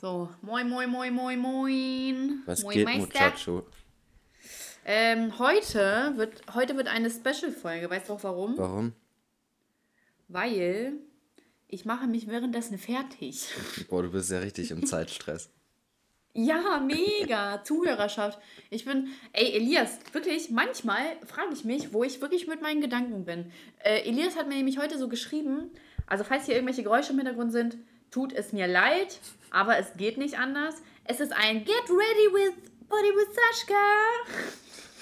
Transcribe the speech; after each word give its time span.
So, 0.00 0.28
moin, 0.42 0.68
moin, 0.68 0.88
moin, 0.88 1.12
moin, 1.12 1.36
moin. 1.40 2.42
Was 2.46 2.62
moin, 2.62 2.76
geht, 2.76 2.84
Meister. 2.84 3.04
Muchacho? 3.08 3.66
Ähm, 4.84 5.36
heute 5.40 6.12
wird, 6.14 6.40
heute 6.54 6.76
wird 6.76 6.86
eine 6.86 7.10
Special-Folge. 7.10 7.90
Weißt 7.90 8.08
du 8.08 8.12
auch 8.12 8.22
warum? 8.22 8.56
Warum? 8.56 8.92
Weil 10.28 10.92
ich 11.66 11.84
mache 11.84 12.06
mich 12.06 12.28
währenddessen 12.28 12.78
fertig. 12.78 13.48
Boah, 13.88 14.04
du 14.04 14.12
bist 14.12 14.30
ja 14.30 14.38
richtig 14.38 14.70
im 14.70 14.86
Zeitstress. 14.86 15.50
Ja, 16.34 16.78
mega. 16.78 17.64
Zuhörerschaft. 17.64 18.38
Ich 18.70 18.84
bin, 18.84 19.08
ey, 19.32 19.54
Elias, 19.56 19.98
wirklich, 20.12 20.50
manchmal 20.50 21.16
frage 21.26 21.52
ich 21.52 21.64
mich, 21.64 21.92
wo 21.92 22.04
ich 22.04 22.20
wirklich 22.20 22.46
mit 22.46 22.62
meinen 22.62 22.80
Gedanken 22.80 23.24
bin. 23.24 23.50
Äh, 23.82 24.02
Elias 24.02 24.36
hat 24.36 24.46
mir 24.46 24.54
nämlich 24.54 24.78
heute 24.78 24.98
so 24.98 25.08
geschrieben, 25.08 25.72
also 26.06 26.22
falls 26.22 26.44
hier 26.44 26.54
irgendwelche 26.54 26.84
Geräusche 26.84 27.10
im 27.10 27.18
Hintergrund 27.18 27.50
sind, 27.50 27.78
tut 28.12 28.32
es 28.32 28.52
mir 28.52 28.68
leid, 28.68 29.18
aber 29.50 29.78
es 29.78 29.92
geht 29.96 30.18
nicht 30.18 30.38
anders. 30.38 30.74
Es 31.04 31.20
ist 31.20 31.32
ein 31.32 31.64
Get 31.64 31.88
ready 31.90 32.32
with 32.34 32.54
Body 32.88 33.08
with 33.14 33.28
Sascha. 33.34 33.74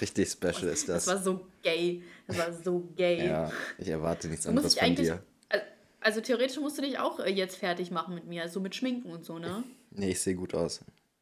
Richtig 0.01 0.29
special 0.29 0.69
ist 0.71 0.87
Das 0.89 1.05
das. 1.05 1.07
war 1.15 1.21
so 1.23 1.47
gay. 1.63 2.03
Das 2.27 2.37
war 2.37 2.53
so 2.53 2.79
gay. 2.95 3.25
Ja, 3.27 3.51
ich 3.77 3.87
erwarte 3.87 4.27
nichts 4.27 4.45
anderes 4.45 4.75
von 4.75 4.95
dir. 4.95 5.23
al- 5.49 5.63
also 6.01 6.21
theoretisch 6.21 6.59
musst 6.59 6.77
du 6.77 6.81
dich 6.83 6.99
auch 6.99 7.19
äh, 7.19 7.29
jetzt 7.31 7.55
fertig 7.57 7.89
machen 7.91 8.13
mit 8.15 8.25
mir, 8.27 8.43
also 8.43 8.59
mit 8.59 8.75
Schminken 8.75 9.11
und 9.11 9.25
so, 9.25 9.39
ne? 9.39 9.63
Nee, 9.91 10.11
ich 10.11 10.19
sehe 10.21 10.35
gut 10.35 10.53
aus. 10.53 10.81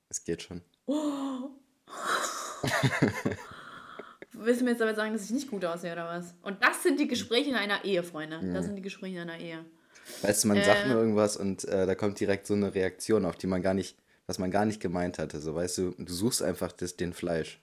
Es 0.10 0.24
geht 0.24 0.42
schon. 0.42 0.62
Willst 4.38 4.60
du 4.62 4.66
mir 4.66 4.72
jetzt 4.72 4.82
aber 4.82 4.94
sagen, 4.96 5.14
dass 5.14 5.24
ich 5.24 5.32
nicht 5.32 5.50
gut 5.50 5.64
aussehe 5.64 5.94
oder 5.94 6.06
was? 6.08 6.34
Und 6.42 6.62
das 6.64 6.84
sind 6.84 7.00
die 7.00 7.08
Gespräche 7.08 7.50
in 7.52 7.56
einer 7.56 7.86
Ehe, 7.86 8.04
Freunde. 8.04 8.40
Das 8.54 8.66
sind 8.66 8.76
die 8.76 8.82
Gespräche 8.82 9.16
in 9.16 9.22
einer 9.30 9.40
Ehe. 9.40 9.64
Weißt 10.22 10.44
du, 10.44 10.48
man 10.50 10.64
sagt 10.64 10.86
Äh. 10.86 10.88
mir 10.90 10.96
irgendwas 10.96 11.36
und 11.38 11.64
äh, 11.66 11.86
da 11.86 11.96
kommt 11.96 12.20
direkt 12.20 12.46
so 12.48 12.54
eine 12.54 12.74
Reaktion, 12.76 13.26
auf 13.26 13.36
die 13.38 13.48
man 13.48 13.62
gar 13.62 13.74
nicht, 13.74 13.98
was 14.28 14.38
man 14.40 14.52
gar 14.52 14.66
nicht 14.66 14.80
gemeint 14.82 15.18
hatte. 15.20 15.40
So, 15.40 15.56
weißt 15.56 15.78
du, 15.80 15.96
du 15.98 16.14
suchst 16.14 16.42
einfach 16.44 16.72
das, 16.72 16.96
den 16.96 17.14
Fleisch. 17.14 17.60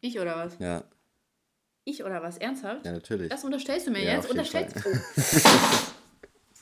Ich 0.00 0.18
oder 0.20 0.36
was? 0.36 0.56
Ja, 0.58 0.84
Ich 1.84 2.04
oder 2.04 2.22
was? 2.22 2.38
Ernsthaft? 2.38 2.84
ja, 2.84 2.92
natürlich. 2.92 3.28
Das 3.30 3.44
unterstellst 3.44 3.86
du 3.86 3.90
mir 3.90 4.02
Ja, 4.04 4.14
jetzt? 4.16 4.26
auf 4.30 4.34
jeden 4.34 4.38
Unterstellst 4.40 4.80
Fall. 4.80 4.92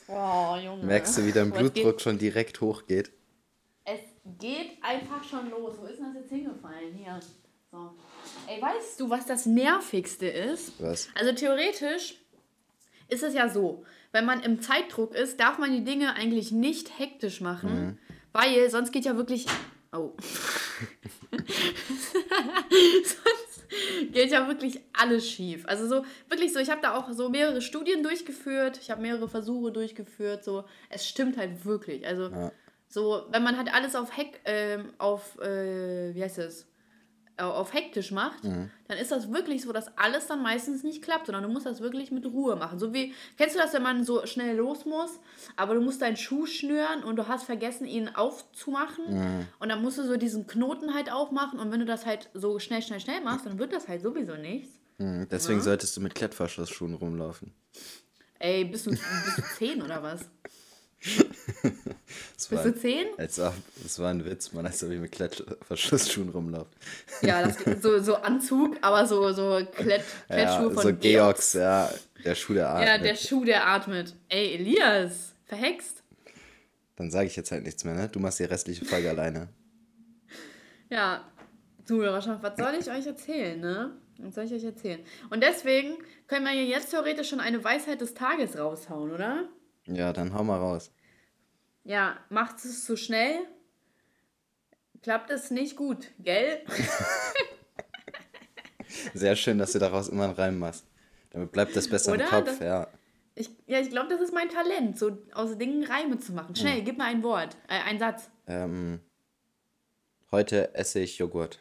du? 0.07 0.11
oh, 0.13 0.55
Junge. 0.63 0.85
Merkst 0.85 1.17
du, 1.17 1.25
wie 1.25 1.31
dein 1.31 1.51
Blutdruck 1.51 1.99
schon 2.01 2.17
direkt 2.17 2.61
hochgeht? 2.61 3.11
Es 3.85 3.99
geht 4.39 4.71
einfach 4.81 5.23
schon 5.23 5.49
los. 5.49 5.75
Wo 5.79 5.85
ist 5.85 5.97
denn 5.99 6.13
das 6.13 6.15
jetzt 6.23 6.29
hingefallen? 6.29 6.93
Hier. 6.93 7.19
So. 7.71 7.91
Ey, 8.47 8.61
weißt 8.61 8.99
du, 8.99 9.09
was 9.09 9.25
das 9.25 9.45
Nervigste 9.45 10.27
ist? 10.27 10.71
Was? 10.81 11.09
Also 11.15 11.33
theoretisch 11.33 12.15
ist 13.07 13.23
es 13.23 13.33
ja 13.33 13.47
so, 13.49 13.85
wenn 14.17 14.25
man 14.25 14.41
im 14.41 14.61
Zeitdruck 14.63 15.13
ist, 15.13 15.39
darf 15.39 15.59
man 15.59 15.71
die 15.71 15.83
Dinge 15.83 16.15
eigentlich 16.15 16.51
nicht 16.51 16.97
hektisch 16.97 17.39
machen, 17.39 17.99
weil 18.33 18.67
sonst 18.71 18.91
geht 18.91 19.05
ja 19.05 19.15
wirklich. 19.15 19.45
Oh. 19.93 20.13
sonst 23.03 24.11
geht 24.11 24.31
ja 24.31 24.47
wirklich 24.47 24.79
alles 24.93 25.29
schief. 25.29 25.65
Also 25.67 25.87
so, 25.87 26.03
wirklich 26.29 26.51
so, 26.51 26.59
ich 26.59 26.71
habe 26.71 26.81
da 26.81 26.95
auch 26.95 27.11
so 27.11 27.29
mehrere 27.29 27.61
Studien 27.61 28.01
durchgeführt, 28.01 28.79
ich 28.81 28.89
habe 28.89 29.03
mehrere 29.03 29.29
Versuche 29.29 29.71
durchgeführt, 29.71 30.43
so, 30.43 30.63
es 30.89 31.07
stimmt 31.07 31.37
halt 31.37 31.63
wirklich. 31.63 32.07
Also 32.07 32.29
Ja. 32.29 32.51
so, 32.87 33.23
wenn 33.29 33.43
man 33.43 33.55
halt 33.55 33.71
alles 33.71 33.95
auf 33.95 34.17
Heck, 34.17 34.41
ähm, 34.45 34.93
auf, 34.97 35.37
äh, 35.39 36.15
wie 36.15 36.23
heißt 36.23 36.39
es? 36.39 36.65
Äh, 37.39 37.43
auf 37.43 37.71
hektisch 37.71 38.11
macht, 38.11 38.43
dann 38.43 38.97
ist 38.99 39.11
das 39.11 39.31
wirklich 39.31 39.61
so, 39.61 39.71
dass 39.71 39.95
alles 39.95 40.25
dann 40.25 40.41
meistens 40.41 40.83
nicht 40.83 41.03
klappt, 41.03 41.27
sondern 41.27 41.43
du 41.43 41.49
musst 41.49 41.67
das 41.67 41.81
wirklich 41.81 42.09
mit 42.09 42.25
Ruhe 42.25 42.55
machen. 42.55 42.79
So 42.79 42.95
wie, 42.95 43.13
kennst 43.37 43.53
du 43.53 43.59
das, 43.59 43.73
wenn 43.73 43.83
man 43.83 44.03
so 44.03 44.25
schnell 44.25 44.55
los 44.55 44.85
muss, 44.85 45.19
aber 45.55 45.75
du 45.75 45.81
musst 45.81 46.01
deinen 46.01 46.17
Schuh 46.17 46.47
schnüren 46.47 47.03
und 47.03 47.15
du 47.15 47.27
hast 47.27 47.43
vergessen, 47.43 47.85
ihn 47.85 48.09
aufzumachen 48.09 49.45
und 49.59 49.69
dann 49.69 49.83
musst 49.83 49.99
du 49.99 50.03
so 50.03 50.17
diesen 50.17 50.47
Knoten 50.47 50.95
halt 50.95 51.11
aufmachen 51.11 51.59
und 51.59 51.71
wenn 51.71 51.79
du 51.79 51.85
das 51.85 52.07
halt 52.07 52.27
so 52.33 52.57
schnell, 52.57 52.81
schnell, 52.81 52.99
schnell 52.99 53.21
machst, 53.21 53.45
dann 53.45 53.59
wird 53.59 53.71
das 53.71 53.87
halt 53.87 54.01
sowieso 54.01 54.35
nichts. 54.35 54.71
Hm, 54.97 55.27
deswegen 55.29 55.61
solltest 55.61 55.95
du 55.95 56.01
mit 56.01 56.15
Klettverschlussschuhen 56.15 56.95
rumlaufen. 56.95 57.53
Ey, 58.39 58.65
bist 58.65 58.87
du, 58.87 58.89
bist 58.89 59.37
du 59.37 59.43
zehn 59.57 59.83
oder 59.83 60.01
was? 60.01 60.21
Bist 62.49 62.51
war, 62.51 62.63
du 62.63 62.75
zehn? 62.75 63.07
das 63.17 63.39
war 63.99 64.09
ein 64.09 64.23
Witz, 64.23 64.53
man, 64.53 64.65
als 64.65 64.83
ob 64.83 64.91
ich 64.91 64.99
mit 64.99 65.11
Klettverschlussschuhen 65.11 66.29
rumlaufe. 66.29 66.69
Ja, 67.21 67.45
das, 67.45 67.57
so, 67.81 67.99
so 67.99 68.15
Anzug, 68.15 68.77
aber 68.81 69.05
so, 69.05 69.31
so 69.33 69.59
Klett, 69.75 70.03
Ja, 70.29 70.35
Klettschuhe 70.35 70.71
von 70.71 70.83
so 70.83 70.93
Georgs, 70.93 71.53
ja, 71.53 71.91
der 72.23 72.35
Schuh 72.35 72.53
der 72.53 72.69
Art. 72.69 72.85
Ja, 72.85 72.97
der 72.97 73.15
Schuh, 73.15 73.43
der 73.43 73.67
atmet. 73.67 74.13
Ey, 74.29 74.55
Elias, 74.55 75.33
verhext. 75.45 76.03
Dann 76.95 77.11
sage 77.11 77.27
ich 77.27 77.35
jetzt 77.35 77.51
halt 77.51 77.63
nichts 77.63 77.83
mehr, 77.83 77.95
ne? 77.95 78.07
Du 78.07 78.19
machst 78.19 78.39
die 78.39 78.45
restliche 78.45 78.85
Folge 78.85 79.09
alleine. 79.09 79.49
Ja, 80.89 81.29
Zuhörerschaft, 81.83 82.41
was 82.41 82.55
soll 82.55 82.75
ich 82.79 82.89
euch 82.89 83.05
erzählen, 83.05 83.59
ne? 83.59 83.91
Was 84.19 84.35
soll 84.35 84.45
ich 84.45 84.53
euch 84.53 84.63
erzählen? 84.63 85.01
Und 85.29 85.43
deswegen 85.43 85.97
können 86.27 86.45
wir 86.45 86.53
ja 86.53 86.61
jetzt 86.61 86.91
theoretisch 86.91 87.27
schon 87.27 87.41
eine 87.41 87.61
Weisheit 87.61 87.99
des 87.99 88.13
Tages 88.13 88.57
raushauen, 88.57 89.11
oder? 89.11 89.49
Ja, 89.87 90.13
dann 90.13 90.33
hau 90.33 90.43
mal 90.43 90.57
raus. 90.59 90.91
Ja, 91.83 92.17
macht 92.29 92.57
es 92.57 92.85
zu 92.85 92.97
schnell, 92.97 93.39
klappt 95.01 95.29
es 95.29 95.51
nicht 95.51 95.75
gut, 95.77 96.07
gell? 96.19 96.61
Sehr 99.13 99.35
schön, 99.35 99.57
dass 99.57 99.71
du 99.71 99.79
daraus 99.79 100.09
immer 100.09 100.25
einen 100.25 100.33
Reim 100.33 100.59
machst. 100.59 100.85
Damit 101.31 101.51
bleibt 101.51 101.75
das 101.75 101.87
besser 101.87 102.13
Oder? 102.13 102.25
im 102.25 102.29
Kopf, 102.29 102.45
Das- 102.45 102.59
ja. 102.59 102.87
Ich, 103.35 103.51
ja, 103.67 103.79
ich 103.79 103.91
glaube, 103.91 104.09
das 104.09 104.19
ist 104.19 104.33
mein 104.33 104.49
Talent, 104.49 104.97
so 104.97 105.15
aus 105.35 105.59
Dingen 105.59 105.83
Reime 105.83 106.17
zu 106.17 106.33
machen. 106.33 106.55
Schnell, 106.55 106.81
gib 106.81 106.97
mir 106.97 107.03
ein 107.03 107.21
Wort, 107.21 107.55
äh, 107.67 107.79
einen 107.83 107.99
Satz. 107.99 108.31
Ähm, 108.47 108.99
heute 110.31 110.73
esse 110.73 111.01
ich 111.01 111.19
Joghurt. 111.19 111.59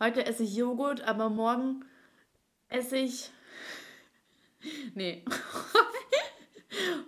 Heute 0.00 0.26
esse 0.26 0.42
ich 0.42 0.56
Joghurt, 0.56 1.02
aber 1.02 1.30
morgen 1.30 1.84
esse 2.68 2.96
ich. 2.96 3.30
Nee. 4.94 5.24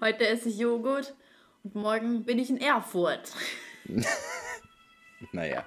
Heute 0.01 0.27
esse 0.27 0.49
ich 0.49 0.59
Joghurt 0.59 1.15
und 1.63 1.75
morgen 1.75 2.25
bin 2.25 2.39
ich 2.39 2.51
in 2.51 2.59
Erfurt. 2.61 3.33
Naja. 5.31 5.65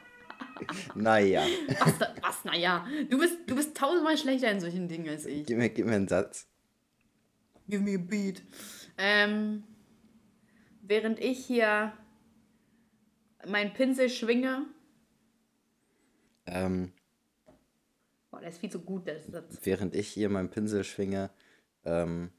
naja. 0.96 1.46
Was, 1.80 2.00
was 2.22 2.44
naja. 2.44 2.86
Du 3.10 3.18
bist, 3.18 3.38
du 3.48 3.56
bist 3.56 3.76
tausendmal 3.78 4.18
schlechter 4.18 4.52
in 4.52 4.60
solchen 4.60 4.90
Dingen 4.90 5.08
als 5.08 5.26
ich. 5.26 5.46
Gib 5.46 5.58
mir, 5.58 5.70
gib 5.70 5.86
mir 5.86 5.96
einen 5.96 6.10
Satz. 6.10 6.46
Give 7.70 7.82
me 7.82 7.96
a 7.96 7.98
beat. 7.98 8.44
Ähm, 8.98 9.64
während 10.82 11.20
ich 11.22 11.46
hier 11.46 11.94
meinen 13.48 13.74
Pinsel 13.74 14.10
schwinge. 14.10 14.66
Ähm, 16.46 16.92
Boah, 18.30 18.42
der 18.42 18.50
ist 18.50 18.60
viel 18.60 18.70
zu 18.72 18.82
gut, 18.82 19.08
der 19.08 19.22
Satz. 19.22 19.58
während 19.64 19.96
ich 19.96 20.10
hier 20.10 20.28
meinen 20.30 20.50
Pinsel 20.50 20.84
schwinge, 20.84 21.32
ähm, 21.86 22.32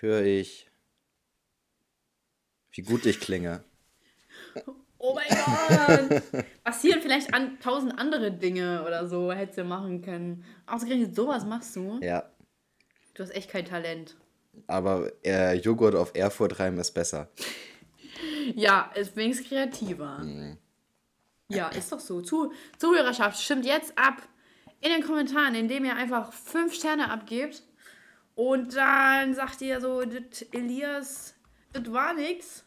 höre 0.00 0.22
ich, 0.22 0.70
wie 2.72 2.82
gut 2.82 3.06
ich 3.06 3.20
klinge. 3.20 3.62
Oh 4.98 5.14
mein 5.14 5.28
Gott! 5.28 6.22
Passieren 6.64 7.02
vielleicht 7.02 7.34
an, 7.34 7.58
tausend 7.60 7.98
andere 7.98 8.32
Dinge 8.32 8.84
oder 8.86 9.06
so, 9.06 9.32
hättest 9.32 9.58
du 9.58 9.64
machen 9.64 10.00
können. 10.02 10.44
Ausgerechnet 10.66 11.14
sowas 11.14 11.44
machst 11.44 11.76
du. 11.76 11.98
Ja, 12.02 12.30
Du 13.14 13.22
hast 13.22 13.30
echt 13.30 13.48
kein 13.50 13.64
Talent. 13.64 14.16
aber 14.66 15.12
äh, 15.24 15.54
Joghurt 15.56 15.94
auf 15.94 16.12
Erfurt 16.16 16.58
reimen 16.58 16.80
ist 16.80 16.92
besser. 16.92 17.28
Ja, 18.54 18.90
ist 18.94 19.14
wenigstens 19.14 19.48
kreativer. 19.48 20.24
Ja, 21.48 21.68
ist 21.68 21.92
doch 21.92 22.00
so. 22.00 22.22
Zu, 22.22 22.52
Zuhörerschaft, 22.78 23.40
stimmt 23.40 23.66
jetzt 23.66 23.96
ab 23.96 24.22
in 24.80 24.90
den 24.90 25.02
Kommentaren, 25.02 25.54
indem 25.54 25.84
ihr 25.84 25.94
einfach 25.96 26.32
fünf 26.32 26.74
Sterne 26.74 27.10
abgebt. 27.10 27.62
Und 28.34 28.74
dann 28.74 29.34
sagt 29.34 29.60
ihr 29.60 29.80
so, 29.80 30.02
das 30.02 30.42
Elias, 30.52 31.34
das 31.72 31.92
war 31.92 32.14
nix. 32.14 32.64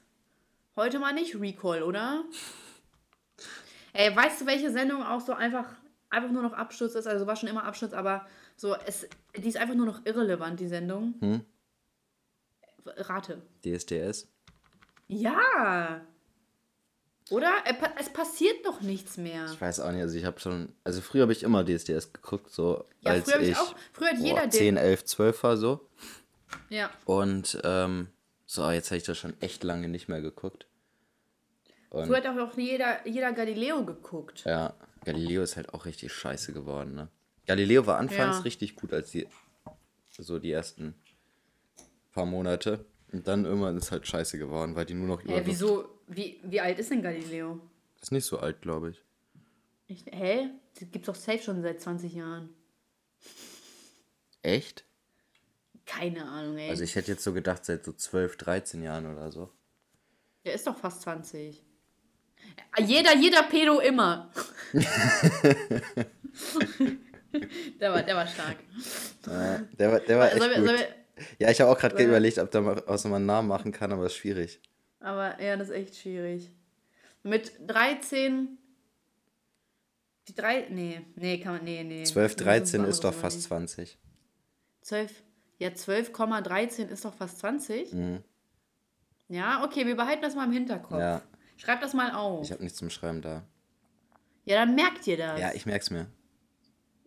Heute 0.75 0.99
mal 0.99 1.13
nicht 1.13 1.39
Recall, 1.39 1.83
oder? 1.83 2.23
Ey, 3.93 4.15
weißt 4.15 4.41
du, 4.41 4.45
welche 4.45 4.71
Sendung 4.71 5.03
auch 5.03 5.21
so 5.21 5.33
einfach, 5.33 5.73
einfach 6.09 6.31
nur 6.31 6.43
noch 6.43 6.53
Absturz 6.53 6.93
ist? 6.95 7.07
Also 7.07 7.25
war 7.25 7.35
schon 7.35 7.49
immer 7.49 7.63
Absturz, 7.63 7.93
aber 7.93 8.27
so, 8.55 8.75
es, 8.85 9.07
die 9.35 9.47
ist 9.47 9.57
einfach 9.57 9.75
nur 9.75 9.85
noch 9.85 10.05
irrelevant, 10.05 10.59
die 10.59 10.67
Sendung. 10.67 11.15
Hm? 11.19 11.41
Rate. 12.85 13.41
DSDS? 13.65 14.27
Ja. 15.07 16.01
Oder? 17.29 17.51
Es 17.99 18.09
passiert 18.11 18.65
doch 18.65 18.81
nichts 18.81 19.17
mehr. 19.17 19.45
Ich 19.51 19.59
weiß 19.59 19.79
auch 19.81 19.91
nicht, 19.91 20.01
also 20.01 20.17
ich 20.17 20.25
habe 20.25 20.39
schon, 20.39 20.73
also 20.83 21.01
früher 21.01 21.23
habe 21.23 21.31
ich 21.33 21.43
immer 21.43 21.63
DSDS 21.65 22.13
geguckt, 22.13 22.51
so 22.51 22.85
Ja, 23.01 23.11
als 23.11 23.25
früher 23.25 23.33
hab 23.35 23.41
ich 23.41 23.49
ich 23.49 23.57
auch- 23.57 23.75
früher 23.93 24.07
hat 24.09 24.17
boah, 24.17 24.23
jeder 24.25 24.41
den- 24.41 24.51
10, 24.51 24.77
11, 24.77 25.05
12 25.05 25.43
war 25.43 25.57
so. 25.57 25.87
Ja. 26.69 26.89
Und 27.05 27.59
ähm, 27.63 28.07
so, 28.45 28.69
jetzt 28.71 28.89
habe 28.91 28.97
ich 28.97 29.03
das 29.03 29.17
schon 29.17 29.33
echt 29.41 29.63
lange 29.63 29.89
nicht 29.89 30.07
mehr 30.07 30.21
geguckt. 30.21 30.65
Und 31.89 32.07
Früher 32.07 32.17
hat 32.17 32.27
auch 32.27 32.57
jeder, 32.57 33.05
jeder 33.07 33.31
Galileo 33.33 33.83
geguckt. 33.85 34.43
ja, 34.45 34.73
Galileo 35.05 35.41
ist 35.43 35.55
halt 35.55 35.73
auch 35.73 35.85
richtig 35.85 36.13
scheiße 36.13 36.53
geworden, 36.53 36.95
ne? 36.95 37.07
Galileo 37.45 37.85
war 37.85 37.97
anfangs 37.97 38.37
Ja. 38.37 38.41
richtig 38.43 38.75
gut 38.75 38.91
als 38.93 39.11
die, 39.11 39.25
so 40.11 40.37
die 40.39 40.51
ersten 40.51 40.95
paar 42.13 42.25
Monate. 42.25 42.85
Und 43.13 43.25
dann 43.27 43.45
irgendwann 43.45 43.77
ist 43.77 43.91
halt 43.91 44.05
scheiße 44.05 44.37
geworden, 44.37 44.75
weil 44.75 44.85
die 44.85 44.93
nur 44.95 45.07
noch 45.07 45.23
Hä, 45.23 45.41
wieso? 45.45 45.87
Wie, 46.07 46.39
wie 46.43 46.61
alt 46.61 46.79
ist 46.79 46.89
denn 46.89 47.01
Galileo? 47.01 47.59
Ist 48.01 48.11
nicht 48.11 48.25
so 48.25 48.39
alt, 48.39 48.61
glaube 48.61 48.91
ich. 48.91 49.03
Ich, 49.87 50.05
hä? 50.05 50.49
Das 50.79 50.89
gibt's 50.91 51.07
doch 51.07 51.15
safe 51.15 51.39
schon 51.39 51.61
seit 51.61 51.81
20 51.81 52.13
Jahren. 52.13 52.49
Echt? 54.41 54.85
Keine 55.85 56.25
Ahnung, 56.25 56.57
ey. 56.57 56.69
Also 56.69 56.83
ich 56.83 56.95
hätte 56.95 57.11
jetzt 57.11 57.23
so 57.23 57.33
gedacht, 57.33 57.65
seit 57.65 57.85
so 57.85 57.93
12, 57.93 58.37
13 58.37 58.83
Jahren 58.83 59.05
oder 59.11 59.31
so. 59.31 59.51
Der 60.45 60.53
ist 60.53 60.67
doch 60.67 60.77
fast 60.77 61.01
20. 61.01 61.63
Jeder, 62.79 63.15
jeder 63.15 63.43
Pedo 63.43 63.79
immer. 63.79 64.31
der, 67.79 67.91
war, 67.91 68.03
der 68.03 68.15
war 68.15 68.27
stark. 68.27 68.57
Ja, 69.25 69.57
der 69.77 69.91
war, 69.91 69.99
der 69.99 70.19
war 70.19 70.31
echt 70.31 70.55
gut. 70.55 70.87
Ja, 71.39 71.49
ich 71.49 71.59
habe 71.59 71.71
auch 71.71 71.79
gerade 71.79 72.01
überlegt, 72.03 72.37
ob 72.37 72.51
da 72.51 72.61
mal 72.61 72.83
aus 72.85 73.03
mal 73.05 73.15
einen 73.15 73.25
Namen 73.25 73.47
machen 73.47 73.71
kann, 73.71 73.91
aber 73.91 74.05
ist 74.05 74.15
schwierig. 74.15 74.61
Aber 75.07 75.41
ja, 75.41 75.55
das 75.55 75.69
ist 75.69 75.75
echt 75.75 75.95
schwierig. 75.95 76.51
Mit 77.23 77.53
13. 77.65 78.57
Die 80.27 80.35
drei. 80.35 80.67
Nee, 80.69 81.01
nee, 81.15 81.39
kann 81.39 81.53
man. 81.55 81.63
Nee, 81.63 81.83
nee. 81.85 82.03
12, 82.03 82.35
Das 82.35 82.43
13 82.43 82.79
andere 82.81 82.91
ist 82.91 83.03
doch 83.05 83.13
fast 83.13 83.37
nicht. 83.37 83.47
20. 83.47 83.97
12. 84.81 85.23
Ja, 85.59 85.69
12,13 85.69 86.89
ist 86.89 87.05
doch 87.05 87.13
fast 87.13 87.39
20. 87.39 87.93
Mhm. 87.93 88.23
Ja, 89.29 89.63
okay, 89.63 89.85
wir 89.85 89.95
behalten 89.95 90.21
das 90.21 90.35
mal 90.35 90.43
im 90.45 90.51
Hinterkopf. 90.51 90.99
Ja, 90.99 91.21
Schreib 91.55 91.79
das 91.79 91.93
mal 91.93 92.11
auf. 92.11 92.43
ich 92.45 92.51
habe 92.51 92.61
nichts 92.61 92.77
zum 92.77 92.89
Schreiben 92.89 93.21
da. 93.21 93.43
Ja, 94.43 94.57
dann 94.57 94.75
merkt 94.75 95.07
ihr 95.07 95.17
das. 95.17 95.39
Ja, 95.39 95.53
ich 95.53 95.65
merk's 95.65 95.89
mir. 95.89 96.07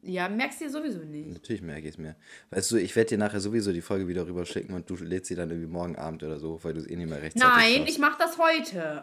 Ja, 0.03 0.29
merkst 0.29 0.61
du 0.61 0.65
dir 0.65 0.71
sowieso 0.71 1.01
nicht. 1.01 1.31
Natürlich 1.31 1.63
merke 1.63 1.83
ich 1.83 1.95
es 1.95 1.99
mir. 1.99 2.17
Weißt 2.51 2.71
du, 2.71 2.77
ich 2.77 2.95
werde 2.97 3.11
dir 3.11 3.19
nachher 3.19 3.41
sowieso 3.41 3.73
die 3.73 3.83
Folge 3.83 4.09
wieder 4.09 4.27
rüber 4.27 4.47
schicken 4.47 4.75
und 4.75 4.89
du 4.89 4.97
lädst 4.97 5.27
sie 5.29 5.35
dann 5.35 5.51
irgendwie 5.51 5.71
morgen 5.71 5.97
Abend 5.97 6.23
oder 6.23 6.39
so, 6.39 6.63
weil 6.63 6.75
du 6.75 6.81
es 6.81 6.89
eh 6.89 6.97
nicht 6.97 7.09
mehr 7.09 7.21
rechtzeitig 7.21 7.49
Nein, 7.49 7.75
schaffst. 7.77 7.91
ich 7.91 7.99
mach 7.99 8.19
das 8.19 8.39
heute. 8.39 9.03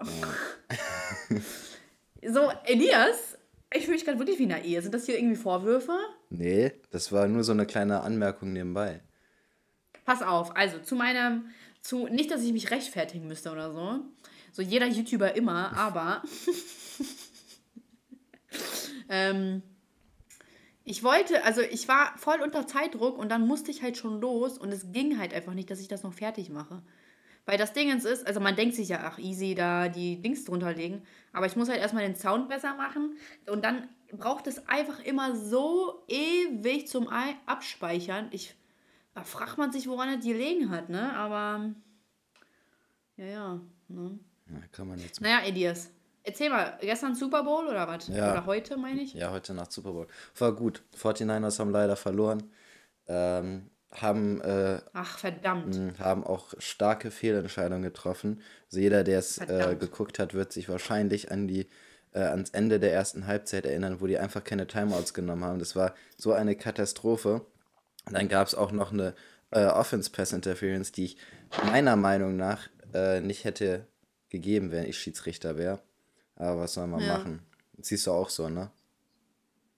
so, 2.28 2.52
Elias, 2.66 3.38
ich 3.74 3.84
fühle 3.84 3.96
mich 3.96 4.06
gerade 4.06 4.20
wirklich 4.20 4.40
wie 4.40 4.44
in 4.44 4.52
einer 4.54 4.64
Ehe. 4.64 4.82
Sind 4.82 4.94
das 4.94 5.06
hier 5.06 5.18
irgendwie 5.18 5.36
Vorwürfe? 5.36 5.98
Nee, 6.30 6.72
das 6.92 7.12
war 7.12 7.28
nur 7.28 7.44
so 7.44 7.52
eine 7.52 7.66
kleine 7.66 8.02
Anmerkung 8.02 8.54
nebenbei. 8.54 9.02
Pass 10.06 10.22
auf, 10.22 10.56
also 10.56 10.80
zu 10.80 10.96
meinem, 10.96 11.50
zu, 11.82 12.08
nicht, 12.08 12.32
dass 12.32 12.44
ich 12.44 12.54
mich 12.54 12.72
rechtfertigen 12.72 13.28
müsste 13.28 13.52
oder 13.52 13.72
so. 13.72 14.00
So 14.54 14.62
jeder 14.62 14.88
YouTuber 14.88 15.36
immer, 15.36 15.76
aber 15.78 16.24
ähm, 19.10 19.62
ich 20.90 21.04
wollte, 21.04 21.44
also 21.44 21.60
ich 21.62 21.88
war 21.90 22.18
voll 22.18 22.42
unter 22.42 22.66
Zeitdruck 22.66 23.18
und 23.18 23.30
dann 23.30 23.46
musste 23.46 23.72
ich 23.72 23.82
halt 23.84 23.98
schon 23.98 24.22
los 24.22 24.58
und 24.58 24.72
es 24.72 24.92
ging 24.94 25.20
halt 25.20 25.34
einfach 25.34 25.54
nicht, 25.54 25.70
dass 25.70 25.82
ich 25.82 25.90
das 25.90 26.04
noch 26.04 26.14
fertig 26.14 26.50
mache. 26.50 26.82
Weil 27.46 27.58
das 27.58 27.74
Ding 27.74 27.90
ist, 27.96 28.26
also 28.26 28.40
man 28.40 28.56
denkt 28.56 28.76
sich 28.76 28.88
ja, 28.90 29.02
ach 29.04 29.20
easy, 29.20 29.54
da 29.54 29.90
die 29.90 30.22
Dings 30.22 30.46
drunter 30.46 30.74
legen, 30.74 31.02
aber 31.34 31.46
ich 31.46 31.56
muss 31.58 31.68
halt 31.70 31.80
erstmal 31.80 32.04
den 32.04 32.16
Sound 32.16 32.48
besser 32.48 32.74
machen 32.76 33.18
und 33.50 33.66
dann 33.66 33.90
braucht 34.14 34.48
es 34.48 34.66
einfach 34.68 35.00
immer 35.04 35.36
so 35.36 36.04
ewig 36.08 36.88
zum 36.88 37.10
Ei- 37.10 37.36
Abspeichern. 37.46 38.30
Ich, 38.32 38.56
da 39.14 39.24
fragt 39.24 39.58
man 39.58 39.74
sich, 39.74 39.88
woran 39.90 40.08
es 40.18 40.26
gelegen 40.26 40.70
hat, 40.70 40.88
ne? 40.90 41.14
Aber, 41.14 41.74
ja, 43.18 43.26
ja, 43.26 43.62
ne? 43.90 44.20
Ja, 44.50 44.60
kann 44.72 44.88
man 44.88 45.00
jetzt. 45.00 45.20
Naja, 45.20 45.40
Elias, 45.46 45.92
erzähl 46.28 46.50
mal, 46.50 46.78
gestern 46.82 47.16
Super 47.16 47.44
Bowl 47.44 47.68
oder 47.68 47.88
was? 47.88 48.08
Ja. 48.08 48.32
Oder 48.32 48.46
heute, 48.46 48.78
meine 48.78 49.02
ich? 49.02 49.14
Ja, 49.14 49.32
heute 49.32 49.54
Nacht 49.54 49.72
Super 49.72 49.94
Bowl. 49.94 50.08
War 50.38 50.54
gut. 50.54 50.84
49ers 51.00 51.60
haben 51.60 51.72
leider 51.72 51.96
verloren. 51.96 52.52
Ähm, 53.08 53.70
haben, 53.92 54.42
äh, 54.42 54.82
Ach, 54.94 55.18
verdammt. 55.18 55.98
haben 56.00 56.26
auch 56.26 56.54
starke 56.60 57.10
Fehlentscheidungen 57.10 57.84
getroffen. 57.84 58.42
Also 58.68 58.80
jeder, 58.80 59.04
der 59.04 59.20
es 59.20 59.38
äh, 59.38 59.78
geguckt 59.80 60.20
hat, 60.20 60.34
wird 60.34 60.52
sich 60.52 60.68
wahrscheinlich 60.68 61.32
an 61.32 61.48
die, 61.48 61.68
äh, 62.12 62.20
ans 62.20 62.50
Ende 62.50 62.80
der 62.80 62.94
ersten 62.94 63.28
Halbzeit 63.28 63.66
erinnern, 63.66 64.02
wo 64.02 64.08
die 64.08 64.18
einfach 64.18 64.44
keine 64.44 64.68
Timeouts 64.68 65.14
genommen 65.14 65.46
haben. 65.46 65.60
Das 65.60 65.76
war 65.76 65.96
so 66.18 66.34
eine 66.34 66.56
Katastrophe. 66.56 67.46
Und 68.06 68.14
dann 68.14 68.28
gab 68.28 68.48
es 68.48 68.56
auch 68.56 68.72
noch 68.72 68.92
eine 68.92 69.16
äh, 69.52 69.66
Offense 69.66 70.12
Pass 70.12 70.34
Interference, 70.34 70.92
die 70.92 71.06
ich 71.06 71.18
meiner 71.66 71.96
Meinung 71.96 72.36
nach 72.36 72.68
äh, 72.94 73.22
nicht 73.22 73.46
hätte 73.46 73.88
gegeben, 74.30 74.72
wenn 74.72 74.86
ich 74.86 74.98
Schiedsrichter 74.98 75.58
wäre. 75.58 75.82
Aber 76.38 76.62
was 76.62 76.74
soll 76.74 76.88
man 76.88 77.02
Ja. 77.02 77.18
machen? 77.18 77.40
Das 77.74 77.88
siehst 77.88 78.08
du 78.08 78.12
auch 78.12 78.30
so, 78.30 78.50
ne? 78.50 78.70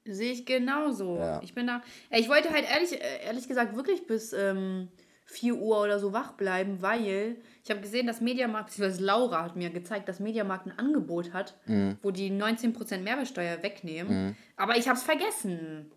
Sehe 0.06 0.32
ich 0.32 0.46
genauso. 0.46 1.18
Ja. 1.18 1.42
Ich 1.44 1.54
bin 1.54 1.68
da. 1.68 1.82
Ich 2.12 2.30
wollte 2.30 2.50
halt 2.52 2.66
ehrlich, 2.70 2.94
äh, 2.94 3.24
ehrlich 3.26 3.48
gesagt 3.48 3.76
wirklich 3.76 4.08
bis 4.08 4.34
ähm, 4.34 4.88
4 5.26 5.56
Uhr 5.56 5.82
oder 5.82 6.00
so 6.00 6.14
wach 6.14 6.32
bleiben, 6.34 6.82
weil 6.82 7.36
ich 7.64 7.70
habe 7.70 7.82
gesehen, 7.82 8.08
dass 8.08 8.20
Mediamarkt, 8.20 8.70
beziehungsweise 8.70 9.04
Laura 9.04 9.44
hat 9.44 9.56
mir 9.56 9.70
gezeigt, 9.70 10.10
dass 10.10 10.20
Mediamarkt 10.20 10.66
ein 10.66 10.80
Angebot 10.80 11.34
hat, 11.34 11.56
Mhm. 11.68 11.98
wo 12.02 12.10
die 12.12 12.32
19% 12.32 13.04
Mehrwertsteuer 13.04 13.62
wegnehmen. 13.62 14.36
Aber 14.56 14.78
ich 14.78 14.88
habe 14.88 14.98
es 14.98 15.04
vergessen. 15.04 15.92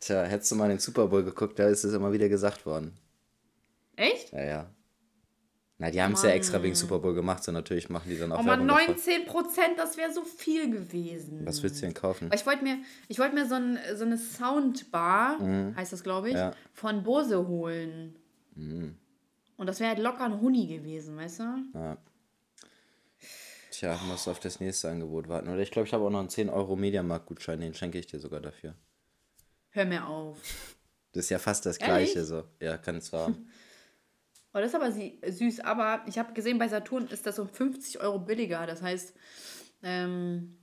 Tja, 0.00 0.24
hättest 0.24 0.50
du 0.50 0.56
mal 0.56 0.68
den 0.68 0.78
Super 0.78 1.06
Bowl 1.06 1.22
geguckt, 1.22 1.58
da 1.58 1.68
ist 1.68 1.84
es 1.84 1.92
immer 1.92 2.12
wieder 2.12 2.28
gesagt 2.28 2.66
worden. 2.66 2.96
Echt? 3.96 4.32
Ja, 4.32 4.42
ja. 4.44 4.66
Na, 5.80 5.92
die 5.92 6.02
haben 6.02 6.14
es 6.14 6.22
ja 6.24 6.30
extra 6.30 6.60
wegen 6.60 6.74
Super 6.74 6.98
Bowl 6.98 7.14
gemacht, 7.14 7.44
so 7.44 7.52
natürlich 7.52 7.88
machen 7.88 8.08
die 8.10 8.18
dann 8.18 8.32
auch 8.32 8.40
Oh 8.40 8.42
man, 8.42 8.66
Werbung 8.66 8.86
davon. 8.96 8.96
19%, 8.96 9.76
das 9.76 9.96
wäre 9.96 10.12
so 10.12 10.22
viel 10.24 10.68
gewesen. 10.70 11.46
Was 11.46 11.62
willst 11.62 11.76
du 11.76 11.82
denn 11.86 11.94
kaufen? 11.94 12.30
Ich 12.34 12.44
wollte 12.44 12.64
mir, 12.64 12.78
ich 13.06 13.18
wollte 13.20 13.36
mir 13.36 13.46
so, 13.46 13.54
ein, 13.54 13.78
so 13.94 14.04
eine 14.04 14.18
Soundbar, 14.18 15.38
heißt 15.76 15.92
das 15.92 16.02
glaube 16.02 16.30
ich, 16.30 16.34
Ja. 16.34 16.52
von 16.72 17.04
Bose 17.04 17.46
holen. 17.46 18.16
Und 18.56 19.66
das 19.66 19.78
wäre 19.78 19.90
halt 19.90 20.00
locker 20.00 20.24
ein 20.24 20.40
Huni 20.40 20.66
gewesen, 20.66 21.16
weißt 21.16 21.40
du? 21.40 21.44
Ja. 21.74 21.96
Tja, 23.70 23.96
musst 24.08 24.26
du 24.26 24.32
auf 24.32 24.40
das 24.40 24.58
nächste 24.58 24.90
Angebot 24.90 25.28
warten. 25.28 25.48
Oder 25.48 25.60
ich 25.60 25.70
glaube, 25.70 25.86
ich 25.86 25.94
habe 25.94 26.04
auch 26.04 26.10
noch 26.10 26.18
einen 26.18 26.28
10 26.28 26.48
Euro 26.50 26.74
Mediamarkt-Gutschein, 26.74 27.60
den 27.60 27.74
schenke 27.74 27.98
ich 28.00 28.06
dir 28.08 28.18
sogar 28.18 28.40
dafür. 28.40 28.74
Hör 29.70 29.84
mir 29.84 30.04
auf. 30.08 30.38
Das 31.12 31.24
ist 31.26 31.30
ja 31.30 31.38
fast 31.38 31.66
das 31.66 31.76
Ehrlich? 31.76 32.12
gleiche 32.12 32.24
so. 32.24 32.42
Ja, 32.60 32.76
kannst 32.78 33.12
du 33.12 33.18
haben. 33.18 33.48
Oh, 34.54 34.58
das 34.58 34.68
ist 34.68 34.74
aber 34.74 34.90
sie- 34.92 35.18
süß. 35.26 35.60
Aber 35.60 36.02
ich 36.06 36.18
habe 36.18 36.32
gesehen, 36.32 36.58
bei 36.58 36.68
Saturn 36.68 37.06
ist 37.08 37.26
das 37.26 37.38
um 37.38 37.48
50 37.48 38.00
Euro 38.00 38.18
billiger. 38.18 38.66
Das 38.66 38.82
heißt, 38.82 39.14
ähm, 39.82 40.56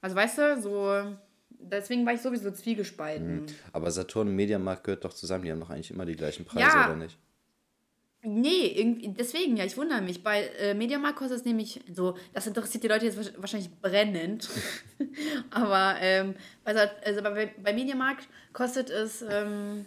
also 0.00 0.14
weißt 0.16 0.38
du, 0.38 0.60
so, 0.62 1.16
deswegen 1.50 2.06
war 2.06 2.14
ich 2.14 2.20
sowieso 2.20 2.50
zwiegespalten. 2.52 3.46
Aber 3.72 3.90
Saturn 3.90 4.28
und 4.28 4.36
Mediamarkt 4.36 4.84
gehört 4.84 5.04
doch 5.04 5.12
zusammen, 5.12 5.44
die 5.44 5.50
haben 5.50 5.60
doch 5.60 5.70
eigentlich 5.70 5.90
immer 5.90 6.06
die 6.06 6.16
gleichen 6.16 6.44
Preise, 6.44 6.66
Ja. 6.66 6.86
oder 6.86 6.96
nicht? 6.96 7.18
Nee, 8.22 8.66
irgendwie, 8.74 9.08
deswegen, 9.08 9.56
ja, 9.56 9.64
ich 9.64 9.76
wundere 9.76 10.00
mich. 10.02 10.24
Bei 10.24 10.42
äh, 10.58 10.74
Mediamarkt 10.74 11.16
kostet 11.18 11.38
es 11.38 11.44
nämlich 11.44 11.80
so, 11.92 12.16
das 12.32 12.46
interessiert 12.48 12.82
die 12.82 12.88
Leute 12.88 13.04
jetzt 13.06 13.16
wahrsch- 13.18 13.34
wahrscheinlich 13.40 13.70
brennend. 13.80 14.48
Aber 15.50 15.94
ähm, 16.00 16.34
bei, 16.64 16.74
Sat- 16.74 17.06
also 17.06 17.22
bei, 17.22 17.52
bei 17.62 17.72
Mediamarkt 17.72 18.26
kostet 18.52 18.90
es 18.90 19.22
ähm, 19.22 19.86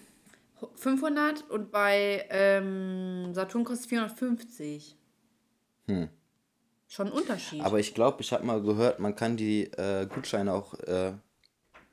500 0.76 1.50
und 1.50 1.72
bei 1.72 2.26
ähm, 2.30 3.34
Saturn 3.34 3.64
kostet 3.64 3.86
es 3.86 3.90
450. 3.90 4.96
Schon 6.88 7.08
ein 7.08 7.14
Unterschied. 7.14 7.62
Aber 7.62 7.80
ich 7.80 7.94
glaube, 7.94 8.22
ich 8.22 8.32
habe 8.34 8.46
mal 8.46 8.62
gehört, 8.62 9.00
man 9.00 9.16
kann 9.16 9.38
die 9.38 9.66
äh, 9.74 10.08
Gutscheine 10.08 10.54
auch 10.54 10.74
äh, 10.76 11.14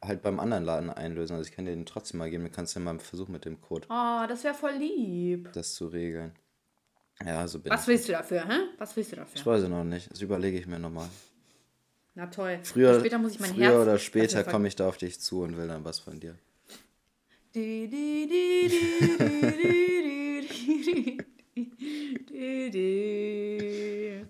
halt 0.03 0.23
beim 0.23 0.41
anderen 0.41 0.65
Laden 0.65 0.91
einlösen. 0.91 1.37
Also 1.37 1.49
ich 1.49 1.55
kann 1.55 1.65
dir 1.67 1.73
den 1.73 1.87
trotzdem 1.87 2.19
mal 2.19 2.31
geben. 2.31 2.45
Du 2.45 2.51
kannst 2.51 2.75
ja 2.75 2.81
mal 2.81 2.99
versuchen 2.99 3.33
mit 3.33 3.45
dem 3.45 3.61
Code 3.61 3.87
oh, 3.91 4.25
das 4.29 4.45
wäre 4.45 4.55
voll 4.55 4.73
lieb. 4.73 5.53
das 5.53 5.75
zu 5.75 5.87
regeln. 5.89 6.33
Ja, 7.25 7.49
so 7.49 7.59
bin 7.61 7.73
Was 7.73 7.83
ich. 7.83 7.89
willst 7.89 8.09
du 8.09 8.13
dafür, 8.13 8.47
hä? 8.47 8.59
Was 8.79 8.95
willst 8.97 9.13
du 9.13 9.17
Ich 9.17 9.21
dafür? 9.23 9.53
weiß 9.53 9.63
es 9.63 9.69
noch 9.69 9.85
nicht. 9.85 10.11
Das 10.11 10.21
überlege 10.21 10.59
ich 10.59 10.67
mir 10.67 10.79
nochmal. 10.79 11.09
Na 12.15 12.27
toll. 12.27 12.59
Früher, 12.63 12.99
später 13.01 13.19
muss 13.19 13.33
ich 13.33 13.41
mein 13.41 13.55
früher 13.55 13.65
Herz 13.69 13.83
oder 13.83 13.99
später 13.99 14.45
komme 14.45 14.69
ich 14.69 14.77
da 14.77 14.89
auf 14.89 14.97
dich 14.99 15.21
zu 15.21 15.43
und 15.43 15.57
will 15.57 15.69
dann 15.69 15.85
was 15.85 15.99
von 15.99 16.19
dir. 16.21 16.37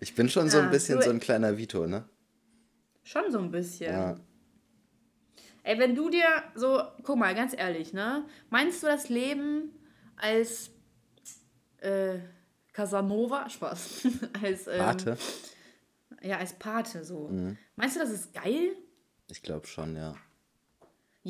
Ich 0.00 0.14
bin 0.14 0.28
schon 0.28 0.49
so 0.49 0.59
ein 0.59 0.71
bisschen 0.71 0.99
du- 0.99 1.04
so 1.04 1.11
ein 1.11 1.18
kleiner 1.18 1.59
Vito, 1.59 1.88
ne? 1.88 2.09
Schon 3.02 3.30
so 3.33 3.38
ein 3.40 3.50
bisschen. 3.50 3.92
Ja. 3.92 4.16
Ey, 5.64 5.76
wenn 5.80 5.97
du 5.97 6.09
dir 6.09 6.45
so, 6.54 6.80
guck 7.02 7.18
mal, 7.18 7.35
ganz 7.35 7.52
ehrlich, 7.56 7.92
ne? 7.92 8.25
Meinst 8.50 8.85
du 8.85 8.87
das 8.87 9.09
Leben 9.09 9.73
als 10.14 10.71
äh, 11.78 12.18
Casanova? 12.73 13.50
Spaß. 13.50 14.06
als, 14.42 14.68
ähm, 14.68 14.78
Warte. 14.78 15.18
Ja, 16.23 16.38
als 16.38 16.52
Pate 16.52 17.04
so. 17.04 17.28
Mhm. 17.28 17.59
Meinst 17.75 17.97
du, 17.97 18.00
das 18.00 18.11
ist 18.11 18.33
geil? 18.33 18.76
Ich 19.28 19.42
glaube 19.42 19.66
schon, 19.66 19.97
ja. 19.97 20.14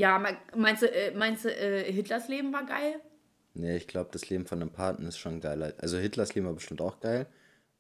Ja, 0.00 0.19
me- 0.19 0.37
meinst 0.55 0.83
du, 0.83 0.87
äh, 0.93 1.11
meinst 1.15 1.45
du 1.45 1.49
äh, 1.50 1.91
Hitlers 1.93 2.29
Leben 2.29 2.53
war 2.53 2.65
geil? 2.67 3.00
Nee, 3.55 3.76
ich 3.76 3.88
glaube, 3.88 4.11
das 4.12 4.29
Leben 4.29 4.47
von 4.47 4.61
einem 4.61 4.71
Paten 4.71 5.07
ist 5.07 5.19
schon 5.19 5.41
geiler. 5.41 5.73
Also 5.79 5.97
Hitlers 5.99 6.35
Leben 6.35 6.47
war 6.47 6.55
bestimmt 6.55 6.81
auch 6.81 7.00
geil, 7.00 7.26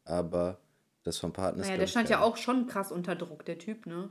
aber 0.04 0.60
das 1.04 1.18
vom 1.18 1.32
Paten 1.32 1.60
ist 1.60 1.68
Naja, 1.68 1.76
der 1.78 1.86
stand 1.86 2.08
ja 2.10 2.16
geiler. 2.16 2.26
auch 2.26 2.36
schon 2.36 2.66
krass 2.66 2.92
unter 2.92 3.14
Druck, 3.16 3.44
der 3.44 3.58
Typ, 3.58 3.86
ne? 3.86 4.10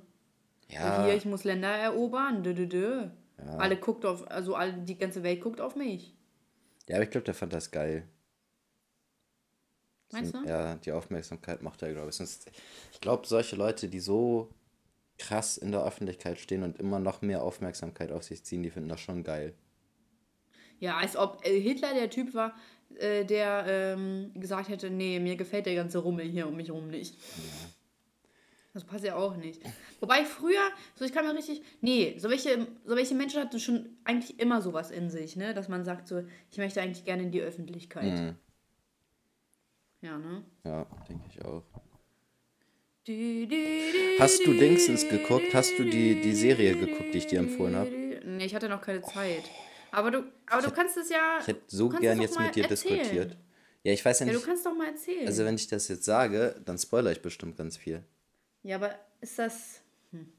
Ja, 0.69 1.03
Hier, 1.05 1.15
ich 1.15 1.25
muss 1.25 1.43
Länder 1.43 1.69
erobern. 1.69 2.43
Dö, 2.43 2.53
dö, 2.53 2.67
dö. 2.67 3.09
Alle 3.57 3.77
guckt 3.77 4.05
auf, 4.05 4.29
also 4.31 4.55
alle, 4.55 4.73
die 4.73 4.97
ganze 4.97 5.23
Welt 5.23 5.41
guckt 5.41 5.61
auf 5.61 5.75
mich. 5.75 6.13
ja, 6.87 6.95
aber 6.95 7.03
ich 7.03 7.09
glaube, 7.11 7.25
der 7.25 7.33
fand 7.35 7.53
das 7.53 7.71
geil. 7.71 8.07
Meinst 10.11 10.33
du? 10.33 10.43
Ja, 10.45 10.75
die 10.75 10.91
Aufmerksamkeit 10.91 11.61
macht 11.61 11.81
er, 11.81 11.91
glaube 11.93 12.09
ich. 12.09 12.15
Sonst, 12.15 12.49
ich 12.93 13.01
glaube, 13.01 13.27
solche 13.27 13.55
Leute, 13.55 13.89
die 13.89 13.99
so 13.99 14.49
krass 15.17 15.57
in 15.57 15.71
der 15.71 15.83
Öffentlichkeit 15.83 16.39
stehen 16.39 16.63
und 16.63 16.79
immer 16.79 16.99
noch 16.99 17.21
mehr 17.21 17.43
Aufmerksamkeit 17.43 18.11
auf 18.11 18.23
sich 18.23 18.43
ziehen, 18.43 18.63
die 18.63 18.69
finden 18.69 18.89
das 18.89 18.99
schon 18.99 19.23
geil. 19.23 19.53
Ja, 20.79 20.97
als 20.97 21.15
ob 21.15 21.45
äh, 21.45 21.59
Hitler 21.59 21.93
der 21.93 22.09
Typ 22.09 22.33
war, 22.33 22.53
äh, 22.95 23.25
der 23.25 23.65
ähm, 23.67 24.31
gesagt 24.35 24.69
hätte, 24.69 24.89
nee, 24.89 25.19
mir 25.19 25.35
gefällt 25.35 25.65
der 25.65 25.75
ganze 25.75 25.99
Rummel 25.99 26.25
hier 26.25 26.47
um 26.47 26.55
mich 26.55 26.71
rum 26.71 26.89
nicht. 26.89 27.15
Das 28.73 28.83
passt 28.83 29.05
ja 29.05 29.15
auch 29.15 29.37
nicht. 29.37 29.61
Wobei 30.01 30.25
früher, 30.25 30.69
so 30.95 31.05
ich 31.05 31.13
kann 31.13 31.25
mir 31.25 31.33
richtig, 31.33 31.61
nee, 31.79 32.17
so 32.19 32.29
welche, 32.29 32.67
so 32.83 32.95
welche 32.97 33.15
Menschen 33.15 33.39
hatten 33.39 33.57
schon 33.57 33.97
eigentlich 34.03 34.37
immer 34.37 34.61
sowas 34.61 34.91
in 34.91 35.09
sich, 35.09 35.37
ne? 35.37 35.53
Dass 35.53 35.69
man 35.69 35.85
sagt 35.85 36.09
so, 36.09 36.23
ich 36.51 36.57
möchte 36.57 36.81
eigentlich 36.81 37.05
gerne 37.05 37.23
in 37.23 37.31
die 37.31 37.41
Öffentlichkeit. 37.41 38.19
Mhm. 38.19 38.35
Ja, 40.01 40.17
ne? 40.17 40.43
Ja, 40.65 40.85
denke 41.07 41.23
ich 41.29 41.43
auch. 41.45 41.63
Hast 43.07 44.45
du 44.47 44.53
Dingsens 44.53 45.07
geguckt? 45.07 45.53
Hast 45.53 45.77
du 45.77 45.83
die, 45.83 46.19
die 46.21 46.33
Serie 46.33 46.75
geguckt, 46.75 47.13
die 47.13 47.19
ich 47.19 47.27
dir 47.27 47.37
empfohlen 47.39 47.75
habe? 47.75 47.89
Nee, 48.25 48.45
ich 48.45 48.55
hatte 48.55 48.67
noch 48.67 48.81
keine 48.81 49.03
Zeit. 49.03 49.43
Aber 49.91 50.09
du, 50.09 50.23
aber 50.47 50.63
du 50.63 50.71
kannst 50.71 50.97
es 50.97 51.09
ja. 51.09 51.37
Ich 51.39 51.47
hätte 51.47 51.61
so 51.67 51.89
gern 51.89 52.19
jetzt 52.19 52.39
mit 52.39 52.55
dir 52.55 52.63
erzählen. 52.67 52.97
diskutiert. 52.99 53.37
Ja, 53.83 53.93
ich 53.93 54.03
weiß 54.03 54.21
ja 54.21 54.25
Ja, 54.25 54.33
nicht. 54.33 54.41
du 54.43 54.47
kannst 54.47 54.65
doch 54.65 54.75
mal 54.75 54.87
erzählen. 54.87 55.27
Also, 55.27 55.45
wenn 55.45 55.53
ich 55.55 55.67
das 55.67 55.87
jetzt 55.87 56.03
sage, 56.05 56.59
dann 56.65 56.79
spoilere 56.79 57.13
ich 57.13 57.21
bestimmt 57.21 57.55
ganz 57.57 57.77
viel. 57.77 58.03
ja, 58.63 58.77
aber 58.77 58.95
ist 59.21 59.37
das. 59.37 59.81
Hm. 60.11 60.31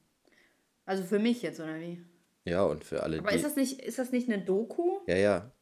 Also 0.85 1.05
für 1.05 1.21
mich 1.21 1.43
jetzt, 1.43 1.61
oder 1.61 1.79
wie? 1.81 2.03
Ja, 2.45 2.65
und 2.65 2.83
für 2.85 3.03
alle, 3.05 3.19
Aber 3.21 3.31
die. 3.31 3.37
ist 3.37 3.45
das 3.45 3.55
nicht, 3.57 3.81
ist 3.81 3.99
das 4.01 4.11
nicht 4.11 4.29
eine 4.29 4.45
Doku? 4.45 4.99
Ja, 5.07 5.17
ja. 5.17 5.53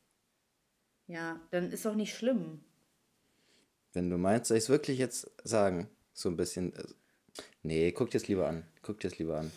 Ja, 1.07 1.39
dann 1.51 1.71
ist 1.71 1.85
doch 1.85 1.95
nicht 1.95 2.15
schlimm. 2.17 2.61
Wenn 3.93 4.09
du 4.09 4.17
meinst, 4.17 4.49
soll 4.49 4.57
ich 4.57 4.65
es 4.65 4.71
wirklich 4.71 4.99
jetzt 4.99 5.31
sagen? 5.45 5.89
So 6.15 6.31
ein 6.31 6.37
bisschen. 6.37 6.75
äh, 6.75 6.85
Nee, 7.63 7.93
guck 7.93 8.11
dir 8.11 8.19
es 8.19 8.29
lieber 8.29 8.49
an. 8.49 8.65
Guck 8.83 9.01
dir 9.01 9.09
es 9.09 9.19
lieber 9.19 9.39
an. 9.39 9.53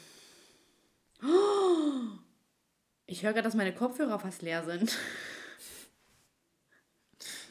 Ich 3.09 3.23
höre 3.23 3.31
gerade, 3.31 3.43
dass 3.45 3.55
meine 3.55 3.73
Kopfhörer 3.73 4.19
fast 4.19 4.41
leer 4.41 4.65
sind. 4.65 4.97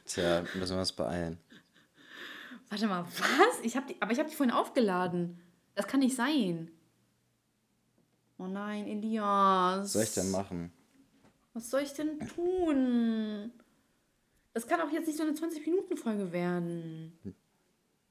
Tja, 0.06 0.42
müssen 0.54 0.74
wir 0.74 0.80
uns 0.80 0.92
beeilen. 0.92 1.38
Warte 2.68 2.86
mal, 2.86 3.04
was? 3.06 3.60
Ich 3.62 3.74
hab 3.74 3.86
die, 3.86 3.96
aber 4.02 4.12
ich 4.12 4.18
habe 4.18 4.28
die 4.28 4.34
vorhin 4.36 4.54
aufgeladen. 4.54 5.40
Das 5.74 5.86
kann 5.86 6.00
nicht 6.00 6.14
sein. 6.14 6.70
Oh 8.38 8.46
nein, 8.46 8.86
Elias. 8.86 9.80
Was 9.84 9.92
soll 9.94 10.02
ich 10.02 10.12
denn 10.14 10.30
machen? 10.30 10.72
Was 11.54 11.70
soll 11.70 11.80
ich 11.80 11.94
denn 11.94 12.18
tun? 12.28 13.50
Das 14.52 14.66
kann 14.66 14.82
auch 14.82 14.90
jetzt 14.92 15.06
nicht 15.06 15.16
so 15.16 15.22
eine 15.22 15.32
20-Minuten-Folge 15.32 16.32
werden. 16.32 17.18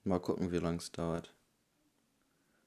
Mal 0.05 0.19
gucken, 0.19 0.51
wie 0.51 0.57
lange 0.59 0.77
es 0.77 0.91
dauert. 0.91 1.33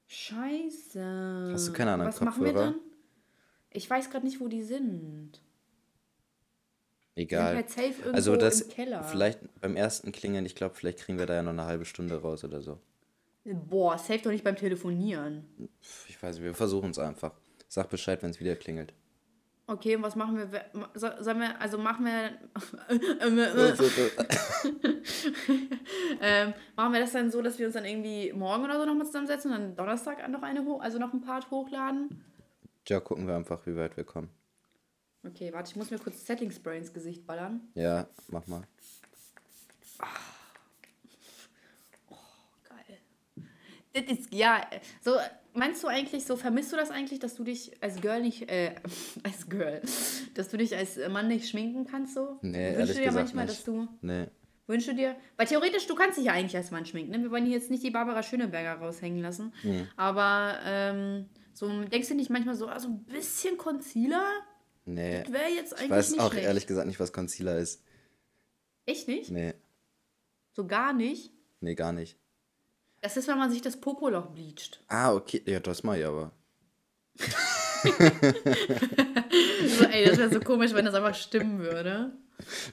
Scheiße. 0.07 1.49
Hast 1.53 1.67
du 1.67 1.73
keine 1.73 1.93
anderen 1.93 2.11
Was 2.11 2.19
machen 2.21 2.43
wir 2.43 2.51
Kopfhörer? 2.53 2.71
dann? 2.73 2.81
Ich 3.71 3.89
weiß 3.89 4.09
gerade 4.09 4.25
nicht, 4.25 4.39
wo 4.39 4.47
die 4.47 4.63
sind. 4.63 5.31
Die 7.15 7.21
sind 7.21 7.27
Egal. 7.27 7.55
halt 7.55 7.69
safe 7.69 7.87
irgendwo 7.89 8.11
Also 8.13 8.35
das 8.35 8.61
im 8.61 8.69
Keller. 8.69 9.03
vielleicht 9.03 9.39
beim 9.61 9.75
ersten 9.75 10.11
Klingeln, 10.11 10.45
ich 10.45 10.55
glaube, 10.55 10.75
vielleicht 10.75 10.99
kriegen 10.99 11.19
wir 11.19 11.25
da 11.25 11.35
ja 11.35 11.43
noch 11.43 11.51
eine 11.51 11.65
halbe 11.65 11.85
Stunde 11.85 12.21
raus 12.21 12.43
oder 12.43 12.61
so. 12.61 12.79
Boah, 13.45 13.97
safe 13.97 14.19
doch 14.23 14.31
nicht 14.31 14.43
beim 14.43 14.55
Telefonieren. 14.55 15.45
Ich 16.07 16.21
weiß 16.21 16.35
nicht, 16.35 16.43
wir 16.45 16.53
versuchen 16.55 16.91
es 16.91 16.99
einfach. 16.99 17.33
Sag 17.67 17.89
Bescheid, 17.89 18.21
wenn 18.23 18.31
es 18.31 18.39
wieder 18.39 18.55
klingelt. 18.55 18.93
Okay, 19.69 19.95
und 19.95 20.01
was 20.01 20.15
machen 20.15 20.35
wir? 20.35 20.65
Sollen 20.95 21.41
wir, 21.41 21.61
also 21.61 21.77
machen 21.77 22.03
wir, 22.03 22.11
ähm, 26.21 26.55
machen 26.75 26.93
wir 26.93 26.99
das 26.99 27.11
dann 27.11 27.29
so, 27.29 27.43
dass 27.43 27.59
wir 27.59 27.67
uns 27.67 27.75
dann 27.75 27.85
irgendwie 27.85 28.33
morgen 28.33 28.63
oder 28.63 28.79
so 28.79 28.85
nochmal 28.85 29.05
zusammensetzen 29.05 29.51
und 29.51 29.59
dann 29.59 29.75
Donnerstag 29.75 30.27
noch 30.27 30.41
eine 30.41 30.65
hoch, 30.65 30.81
also 30.81 30.97
noch 30.97 31.13
ein 31.13 31.21
Part 31.21 31.51
hochladen? 31.51 32.25
ja, 32.87 32.99
gucken 32.99 33.27
wir 33.27 33.35
einfach, 33.35 33.63
wie 33.67 33.75
weit 33.75 33.95
wir 33.95 34.05
kommen. 34.05 34.31
Okay, 35.23 35.53
warte, 35.53 35.69
ich 35.69 35.75
muss 35.75 35.91
mir 35.91 35.99
kurz 35.99 36.25
Setting 36.25 36.49
Spray 36.49 36.79
ins 36.79 36.91
Gesicht 36.91 37.27
ballern. 37.27 37.61
Ja, 37.75 38.07
mach 38.29 38.47
mal. 38.47 38.63
Geil. 42.63 42.97
Das 43.93 44.17
ist, 44.17 44.33
ja, 44.33 44.67
so, 45.01 45.11
meinst 45.53 45.83
du 45.83 45.87
eigentlich, 45.87 46.25
so 46.25 46.35
vermisst 46.35 46.71
du 46.71 46.75
das 46.77 46.91
eigentlich, 46.91 47.19
dass 47.19 47.35
du 47.35 47.43
dich 47.43 47.71
als 47.81 47.99
Girl 48.01 48.21
nicht, 48.21 48.49
äh, 48.49 48.75
als 49.23 49.49
Girl, 49.49 49.81
dass 50.35 50.49
du 50.49 50.57
dich 50.57 50.75
als 50.75 50.97
Mann 51.09 51.27
nicht 51.27 51.49
schminken 51.49 51.85
kannst, 51.85 52.13
so? 52.13 52.37
Nee, 52.41 52.75
Wünschst 52.75 52.79
ehrlich 52.79 52.87
du 52.95 52.99
dir 53.01 53.05
gesagt 53.05 53.15
manchmal, 53.25 53.45
nicht. 53.45 53.57
dass 53.57 53.63
du, 53.65 53.87
Nee. 54.01 54.27
wünschst 54.67 54.89
du 54.89 54.95
dir, 54.95 55.15
weil 55.37 55.47
theoretisch, 55.47 55.87
du 55.87 55.95
kannst 55.95 56.17
dich 56.17 56.25
ja 56.25 56.33
eigentlich 56.33 56.55
als 56.55 56.71
Mann 56.71 56.85
schminken, 56.85 57.11
ne? 57.11 57.21
Wir 57.21 57.31
wollen 57.31 57.45
hier 57.45 57.55
jetzt 57.57 57.69
nicht 57.71 57.83
die 57.83 57.91
Barbara 57.91 58.23
Schöneberger 58.23 58.75
raushängen 58.75 59.21
lassen, 59.21 59.53
Mhm. 59.63 59.87
aber, 59.97 60.59
ähm, 60.63 61.29
so, 61.53 61.67
denkst 61.83 62.07
du 62.09 62.15
nicht 62.15 62.29
manchmal 62.29 62.55
so, 62.55 62.67
also 62.67 62.87
ein 62.87 63.03
bisschen 63.05 63.57
Concealer? 63.57 64.25
Nee. 64.85 65.23
Das 65.23 65.33
wäre 65.33 65.49
jetzt 65.49 65.73
eigentlich 65.73 65.85
Ich 65.85 65.91
weiß 65.91 66.11
nicht 66.11 66.19
auch 66.21 66.31
schlecht. 66.31 66.45
ehrlich 66.47 66.67
gesagt 66.67 66.87
nicht, 66.87 66.99
was 66.99 67.11
Concealer 67.13 67.57
ist. 67.57 67.83
Echt 68.85 69.07
nicht? 69.07 69.29
Nee. 69.29 69.53
So 70.53 70.65
gar 70.65 70.93
nicht? 70.93 71.31
Nee, 71.59 71.75
gar 71.75 71.91
nicht. 71.91 72.17
Das 73.01 73.17
ist, 73.17 73.27
wenn 73.27 73.37
man 73.37 73.49
sich 73.51 73.61
das 73.61 73.77
Popoloch 73.77 74.27
bleacht. 74.27 74.81
Ah, 74.87 75.13
okay. 75.13 75.41
Ja, 75.45 75.59
das 75.59 75.83
mach 75.83 75.95
ich 75.95 76.05
aber. 76.05 76.31
So, 79.67 79.85
ey, 79.85 80.05
das 80.05 80.17
wäre 80.17 80.29
so 80.33 80.39
komisch, 80.39 80.73
wenn 80.73 80.85
das 80.85 80.93
einfach 80.95 81.15
stimmen 81.15 81.59
würde. 81.59 82.11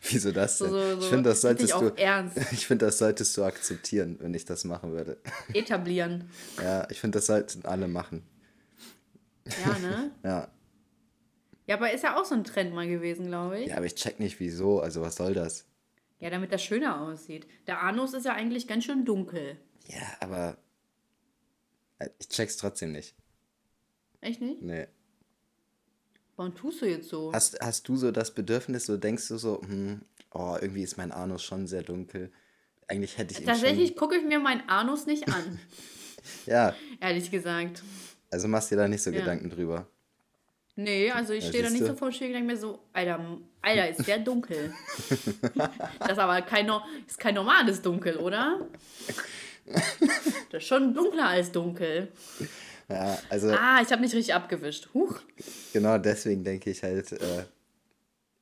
Wieso 0.02 0.30
das 0.32 0.58
So, 0.58 0.66
denn? 0.66 0.72
so, 0.74 0.96
so. 0.96 1.02
ich 1.02 1.06
finde, 1.08 1.30
das 1.30 1.40
solltest 1.40 1.72
du. 1.74 1.92
Ernst. 1.96 2.38
Ich 2.52 2.66
finde, 2.66 2.86
das 2.86 2.98
solltest 2.98 3.36
du 3.36 3.44
akzeptieren, 3.44 4.16
wenn 4.20 4.34
ich 4.34 4.44
das 4.44 4.64
machen 4.64 4.92
würde. 4.92 5.18
Etablieren. 5.52 6.30
Ja, 6.62 6.88
ich 6.90 7.00
finde, 7.00 7.18
das 7.18 7.26
sollten 7.26 7.64
alle 7.64 7.88
machen. 7.88 8.22
Ja, 9.64 9.78
ne? 9.78 10.10
Ja. 10.24 10.48
Ja, 11.68 11.74
aber 11.76 11.92
ist 11.92 12.04
ja 12.04 12.16
auch 12.16 12.24
so 12.24 12.36
ein 12.36 12.44
Trend 12.44 12.72
mal 12.74 12.86
gewesen, 12.86 13.26
glaube 13.26 13.58
ich. 13.58 13.68
Ja, 13.70 13.76
aber 13.78 13.86
ich 13.86 13.96
check 13.96 14.20
nicht, 14.20 14.38
wieso. 14.38 14.80
Also, 14.80 15.02
was 15.02 15.16
soll 15.16 15.34
das? 15.34 15.64
Ja, 16.20 16.30
damit 16.30 16.52
das 16.52 16.62
schöner 16.62 17.00
aussieht. 17.00 17.46
Der 17.66 17.82
Anus 17.82 18.14
ist 18.14 18.24
ja 18.24 18.34
eigentlich 18.34 18.68
ganz 18.68 18.84
schön 18.84 19.04
dunkel. 19.04 19.56
Ja, 19.88 20.02
aber. 20.20 20.56
äh, 21.98 22.08
Ich 22.18 22.28
check's 22.28 22.56
trotzdem 22.56 22.92
nicht. 22.92 23.14
Echt 24.20 24.40
nicht? 24.40 24.62
Nee. 24.62 24.86
Warum 26.36 26.54
tust 26.54 26.82
du 26.82 26.86
jetzt 26.86 27.08
so? 27.08 27.32
Hast, 27.32 27.58
hast 27.60 27.88
du 27.88 27.96
so 27.96 28.10
das 28.10 28.34
Bedürfnis, 28.34 28.86
so 28.86 28.96
denkst 28.96 29.28
du 29.28 29.38
so, 29.38 29.62
hm, 29.62 30.02
oh, 30.32 30.56
irgendwie 30.60 30.82
ist 30.82 30.96
mein 30.98 31.12
Anus 31.12 31.42
schon 31.42 31.66
sehr 31.66 31.82
dunkel. 31.82 32.30
Eigentlich 32.88 33.16
hätte 33.18 33.32
ich 33.32 33.40
ihn 33.40 33.46
Tatsächlich 33.46 33.88
schon. 33.88 33.96
gucke 33.96 34.16
ich 34.16 34.24
mir 34.24 34.38
meinen 34.38 34.68
Anus 34.68 35.06
nicht 35.06 35.28
an, 35.28 35.58
Ja, 36.46 36.74
ehrlich 37.00 37.30
gesagt. 37.30 37.82
also 38.30 38.48
machst 38.48 38.70
dir 38.70 38.76
da 38.76 38.86
nicht 38.88 39.02
so 39.02 39.10
Ja. 39.10 39.20
Gedanken 39.20 39.48
drüber. 39.50 39.86
Nee, 40.78 41.10
also 41.10 41.32
ich 41.32 41.44
Ja, 41.44 41.48
stehe 41.48 41.62
da 41.62 41.70
nicht 41.70 41.78
siehst 41.78 41.86
so 41.88 41.92
du. 41.94 41.98
vor 41.98 42.10
dem 42.10 42.14
Spiegel 42.14 42.28
und 42.36 42.40
denke 42.48 42.52
mir 42.52 42.58
so, 42.58 42.80
Alter, 42.92 43.38
Alter, 43.62 43.88
ist 43.88 44.06
der 44.06 44.18
dunkel. 44.18 44.74
das 46.00 46.12
ist 46.12 46.18
aber 46.18 46.42
kein, 46.42 46.70
ist 47.06 47.18
kein 47.18 47.34
normales 47.34 47.80
Dunkel, 47.80 48.16
oder? 48.18 48.68
Das 50.50 50.62
ist 50.62 50.68
schon 50.68 50.94
dunkler 50.94 51.26
als 51.28 51.50
dunkel. 51.52 52.12
Ja, 52.88 53.18
also 53.28 53.50
Ah, 53.50 53.80
ich 53.82 53.90
habe 53.90 54.00
nicht 54.00 54.14
richtig 54.14 54.32
abgewischt. 54.32 54.88
Huch. 54.94 55.18
genau 55.72 55.98
deswegen 55.98 56.44
denke 56.44 56.70
ich 56.70 56.82
halt, 56.82 57.10
äh, 57.12 57.44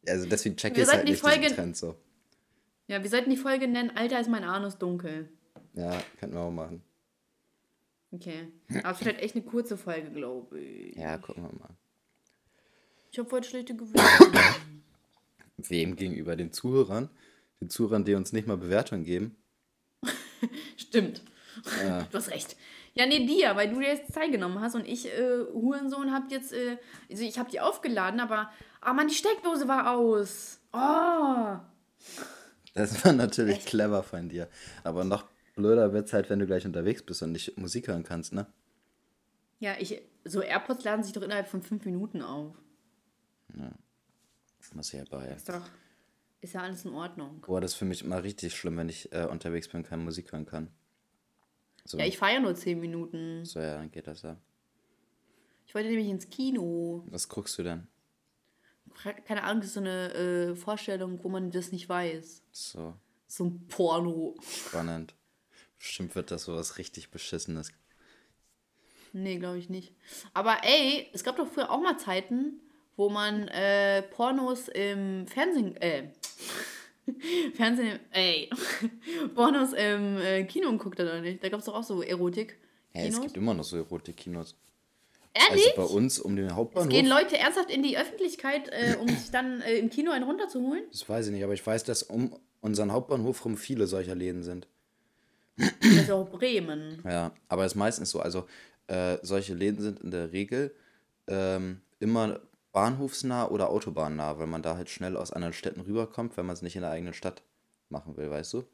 also 0.06 0.28
deswegen 0.28 0.56
check 0.56 0.76
ich 0.76 0.86
halt 0.86 1.04
nicht 1.04 1.20
Folge- 1.20 1.48
Trend 1.54 1.76
so. 1.76 1.96
Ja, 2.86 3.02
wir 3.02 3.08
sollten 3.08 3.30
die 3.30 3.38
Folge 3.38 3.66
nennen, 3.66 3.90
Alter, 3.96 4.20
ist 4.20 4.28
mein 4.28 4.44
Anus 4.44 4.76
dunkel. 4.76 5.30
Ja, 5.72 5.98
könnten 6.20 6.34
wir 6.36 6.42
auch 6.42 6.50
machen. 6.50 6.82
Okay. 8.12 8.48
Aber 8.82 8.90
es 8.92 9.00
wird 9.04 9.14
halt 9.14 9.22
echt 9.24 9.34
eine 9.34 9.44
kurze 9.44 9.76
Folge, 9.78 10.10
glaube 10.10 10.60
ich. 10.60 10.94
Ja, 10.96 11.16
gucken 11.18 11.42
wir 11.44 11.58
mal. 11.58 11.70
Ich 13.10 13.18
habe 13.18 13.30
heute 13.32 13.48
schlechte 13.48 13.74
Gewissen. 13.74 13.98
Wem 15.56 15.96
gegenüber? 15.96 16.36
Den 16.36 16.52
Zuhörern? 16.52 17.08
Den 17.60 17.70
Zuhörern, 17.70 18.04
die 18.04 18.14
uns 18.14 18.32
nicht 18.32 18.46
mal 18.46 18.56
Bewertungen 18.58 19.04
geben? 19.04 19.36
Stimmt. 20.76 21.22
Ja. 21.84 22.02
Du 22.10 22.18
hast 22.18 22.30
recht. 22.30 22.56
Ja, 22.94 23.06
nee, 23.06 23.26
dir, 23.26 23.56
weil 23.56 23.70
du 23.70 23.80
dir 23.80 23.88
jetzt 23.88 24.12
Zeit 24.12 24.30
genommen 24.30 24.60
hast 24.60 24.74
und 24.74 24.86
ich, 24.86 25.06
äh, 25.06 25.44
Hurensohn, 25.52 26.12
hab 26.12 26.30
jetzt, 26.30 26.52
äh, 26.52 26.78
also 27.10 27.24
ich 27.24 27.38
habe 27.38 27.50
die 27.50 27.60
aufgeladen, 27.60 28.20
aber, 28.20 28.50
ah 28.80 28.92
Mann, 28.92 29.08
die 29.08 29.14
Steckdose 29.14 29.66
war 29.66 29.90
aus. 29.90 30.60
Oh. 30.72 31.58
Das 32.74 33.04
war 33.04 33.12
natürlich 33.12 33.64
clever 33.64 34.02
von 34.02 34.28
dir. 34.28 34.48
Aber 34.84 35.04
noch 35.04 35.24
blöder 35.56 35.92
wird's 35.92 36.12
halt, 36.12 36.30
wenn 36.30 36.38
du 36.38 36.46
gleich 36.46 36.66
unterwegs 36.66 37.02
bist 37.02 37.22
und 37.22 37.32
nicht 37.32 37.56
Musik 37.58 37.88
hören 37.88 38.04
kannst, 38.04 38.32
ne? 38.32 38.46
Ja, 39.58 39.74
ich, 39.78 40.00
so 40.24 40.40
AirPods 40.40 40.84
laden 40.84 41.02
sich 41.02 41.12
doch 41.12 41.22
innerhalb 41.22 41.48
von 41.48 41.62
fünf 41.62 41.84
Minuten 41.84 42.22
auf. 42.22 42.54
Muss 44.72 44.92
ich 44.92 44.98
ja 44.98 45.04
bei. 45.10 45.28
Ist 45.28 45.48
doch, 45.48 45.62
ist 46.44 46.54
ja 46.54 46.62
alles 46.62 46.84
in 46.84 46.92
Ordnung. 46.94 47.40
Boah, 47.40 47.60
das 47.60 47.72
ist 47.72 47.76
für 47.78 47.84
mich 47.84 48.02
immer 48.04 48.22
richtig 48.22 48.54
schlimm, 48.54 48.76
wenn 48.76 48.88
ich 48.88 49.12
äh, 49.12 49.26
unterwegs 49.26 49.68
bin 49.68 49.78
und 49.80 49.86
keine 49.88 50.02
Musik 50.02 50.32
hören 50.32 50.46
kann. 50.46 50.70
So, 51.84 51.98
Ja, 51.98 52.06
ich 52.06 52.18
fahre 52.18 52.34
ja 52.34 52.40
nur 52.40 52.54
zehn 52.54 52.78
Minuten. 52.80 53.44
so, 53.44 53.60
ja, 53.60 53.74
dann 53.76 53.90
geht 53.90 54.06
das 54.06 54.22
ja. 54.22 54.36
Ich 55.66 55.74
wollte 55.74 55.88
nämlich 55.88 56.08
ins 56.08 56.28
Kino. 56.28 57.04
Was 57.08 57.28
guckst 57.28 57.58
du 57.58 57.62
denn? 57.62 57.86
Keine 59.26 59.42
Ahnung, 59.42 59.60
das 59.60 59.68
ist 59.68 59.74
so 59.74 59.80
eine 59.80 60.12
äh, 60.14 60.54
Vorstellung, 60.54 61.18
wo 61.24 61.28
man 61.28 61.50
das 61.50 61.72
nicht 61.72 61.88
weiß. 61.88 62.42
So. 62.52 62.94
So 63.26 63.44
ein 63.46 63.66
Porno. 63.66 64.36
Spannend. 64.42 65.14
Bestimmt 65.78 66.14
wird 66.14 66.30
das 66.30 66.44
sowas 66.44 66.78
richtig 66.78 67.10
Beschissenes. 67.10 67.72
Nee, 69.12 69.38
glaube 69.38 69.58
ich 69.58 69.68
nicht. 69.68 69.94
Aber 70.32 70.58
ey, 70.62 71.08
es 71.12 71.24
gab 71.24 71.36
doch 71.36 71.46
früher 71.48 71.70
auch 71.70 71.80
mal 71.80 71.98
Zeiten, 71.98 72.60
wo 72.96 73.08
man 73.08 73.48
äh, 73.48 74.02
Pornos 74.02 74.68
im 74.68 75.26
Fernsehen, 75.26 75.76
äh, 75.76 76.04
Fernsehen, 77.54 77.98
ey, 78.10 78.50
Pornos 79.34 79.72
im 79.72 80.18
äh, 80.18 80.44
Kino 80.44 80.70
geguckt 80.72 80.98
hat 80.98 81.06
oder 81.06 81.20
nicht? 81.20 81.42
Da 81.42 81.48
gab 81.48 81.60
es 81.60 81.66
doch 81.66 81.74
auch 81.74 81.82
so 81.82 82.02
Erotik. 82.02 82.58
Ja, 82.94 83.02
es 83.02 83.20
gibt 83.20 83.36
immer 83.36 83.54
noch 83.54 83.64
so 83.64 83.76
Erotik-Kinos. 83.76 84.54
Ehrlich? 85.34 85.76
Also 85.76 85.88
bei 85.88 85.98
uns 85.98 86.20
um 86.20 86.36
den 86.36 86.46
Es 86.46 86.52
Hauptbahnhof. 86.54 86.90
gehen 86.90 87.06
Leute 87.06 87.36
ernsthaft 87.36 87.70
in 87.70 87.82
die 87.82 87.98
Öffentlichkeit, 87.98 88.68
äh, 88.68 88.96
um 89.00 89.08
sich 89.08 89.32
dann 89.32 89.60
äh, 89.62 89.78
im 89.78 89.90
Kino 89.90 90.12
einen 90.12 90.24
runterzuholen? 90.24 90.84
Das 90.92 91.08
weiß 91.08 91.26
ich 91.26 91.32
nicht, 91.32 91.42
aber 91.42 91.54
ich 91.54 91.66
weiß, 91.66 91.82
dass 91.84 92.04
um 92.04 92.38
unseren 92.60 92.92
Hauptbahnhof 92.92 93.44
rum 93.44 93.56
viele 93.56 93.88
solcher 93.88 94.14
Läden 94.14 94.44
sind. 94.44 94.68
Das 95.56 95.68
ist 95.82 96.10
auch 96.10 96.28
Bremen. 96.30 97.02
Ja, 97.04 97.32
aber 97.48 97.64
es 97.64 97.72
ist 97.72 97.76
meistens 97.76 98.10
so. 98.10 98.20
Also 98.20 98.46
äh, 98.86 99.18
solche 99.22 99.54
Läden 99.54 99.82
sind 99.82 100.00
in 100.00 100.10
der 100.12 100.32
Regel 100.32 100.74
ähm, 101.26 101.80
immer 101.98 102.40
bahnhofsnah 102.74 103.48
oder 103.48 103.70
autobahnnah, 103.70 104.38
weil 104.38 104.46
man 104.46 104.60
da 104.60 104.76
halt 104.76 104.90
schnell 104.90 105.16
aus 105.16 105.32
anderen 105.32 105.54
Städten 105.54 105.80
rüberkommt, 105.80 106.36
wenn 106.36 106.44
man 106.44 106.54
es 106.54 106.60
nicht 106.62 106.76
in 106.76 106.82
der 106.82 106.90
eigenen 106.90 107.14
Stadt 107.14 107.42
machen 107.88 108.16
will, 108.18 108.30
weißt 108.30 108.52
du? 108.52 108.64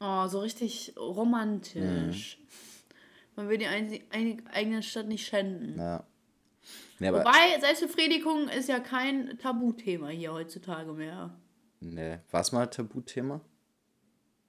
Oh, 0.00 0.26
so 0.26 0.40
richtig 0.40 0.94
romantisch. 0.98 2.38
Man 3.36 3.48
will 3.48 3.58
die 3.58 3.66
eigene 3.68 4.82
Stadt 4.82 5.06
nicht 5.06 5.26
schänden. 5.26 5.78
Ja. 5.78 6.04
Nee, 6.98 7.08
aber, 7.08 7.20
Wobei, 7.20 7.60
Selbstbefriedigung 7.60 8.48
ist 8.48 8.68
ja 8.68 8.80
kein 8.80 9.38
Tabuthema 9.38 10.08
hier 10.08 10.32
heutzutage 10.32 10.92
mehr. 10.92 11.38
nee, 11.80 12.18
war 12.30 12.40
es 12.40 12.52
mal 12.52 12.66
Tabuthema? 12.66 13.40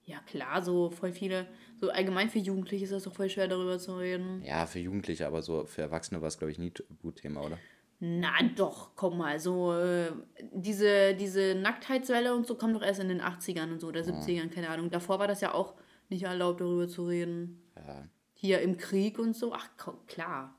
Ja, 0.06 0.18
klar, 0.26 0.62
so 0.62 0.90
voll 0.90 1.12
viele, 1.12 1.46
so 1.80 1.90
allgemein 1.90 2.28
für 2.30 2.38
Jugendliche 2.38 2.84
ist 2.84 2.92
das 2.92 3.04
doch 3.04 3.14
voll 3.14 3.30
schwer 3.30 3.48
darüber 3.48 3.78
zu 3.78 3.96
reden. 3.96 4.42
Ja, 4.42 4.66
für 4.66 4.78
Jugendliche, 4.78 5.26
aber 5.26 5.42
so 5.42 5.64
für 5.66 5.82
Erwachsene 5.82 6.20
war 6.20 6.28
es, 6.28 6.38
glaube 6.38 6.52
ich, 6.52 6.58
nie 6.58 6.70
Tabuthema, 6.70 7.40
oder? 7.40 7.58
Na 8.00 8.32
doch, 8.56 8.94
komm 8.96 9.18
mal, 9.18 9.38
so 9.38 9.72
äh, 9.72 10.12
diese, 10.52 11.14
diese 11.14 11.54
Nacktheitswelle 11.54 12.34
und 12.34 12.46
so 12.46 12.56
kommt 12.56 12.74
doch 12.76 12.82
erst 12.82 13.00
in 13.00 13.08
den 13.08 13.22
80ern 13.22 13.72
und 13.72 13.80
so, 13.80 13.88
oder 13.88 14.00
70ern, 14.02 14.48
keine 14.50 14.68
Ahnung. 14.68 14.90
Davor 14.90 15.18
war 15.18 15.28
das 15.28 15.40
ja 15.40 15.54
auch 15.54 15.74
nicht 16.10 16.24
erlaubt, 16.24 16.60
darüber 16.60 16.88
zu 16.88 17.06
reden. 17.06 17.62
Ja. 17.76 18.06
Hier 18.34 18.60
im 18.60 18.76
Krieg 18.76 19.18
und 19.18 19.34
so, 19.34 19.54
ach 19.54 19.68
komm, 19.78 20.04
klar. 20.06 20.54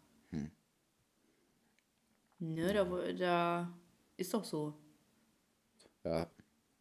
Ne, 2.39 2.73
da, 2.73 2.83
da 3.13 3.73
ist 4.17 4.33
doch 4.33 4.43
so. 4.43 4.73
Ja, 6.03 6.29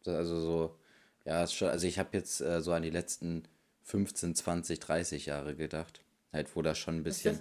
also 0.05 0.39
so, 0.39 0.79
ja, 1.25 1.47
schon, 1.47 1.69
also 1.69 1.87
ich 1.87 1.97
habe 1.97 2.09
jetzt 2.13 2.41
äh, 2.41 2.61
so 2.61 2.73
an 2.73 2.83
die 2.83 2.89
letzten 2.89 3.47
15, 3.83 4.35
20, 4.35 4.79
30 4.79 5.25
Jahre 5.27 5.55
gedacht. 5.55 6.03
Halt, 6.33 6.53
wo 6.55 6.61
das 6.61 6.77
schon 6.77 6.97
ein 6.97 7.03
bisschen, 7.03 7.39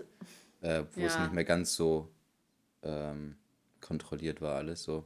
äh, 0.61 0.85
wo 0.93 1.05
es 1.05 1.15
Ja. 1.15 1.23
nicht 1.23 1.33
mehr 1.33 1.45
ganz 1.45 1.75
so 1.75 2.14
ähm, 2.85 3.37
kontrolliert 3.81 4.41
war, 4.41 4.57
alles 4.57 4.83
so. 4.83 5.05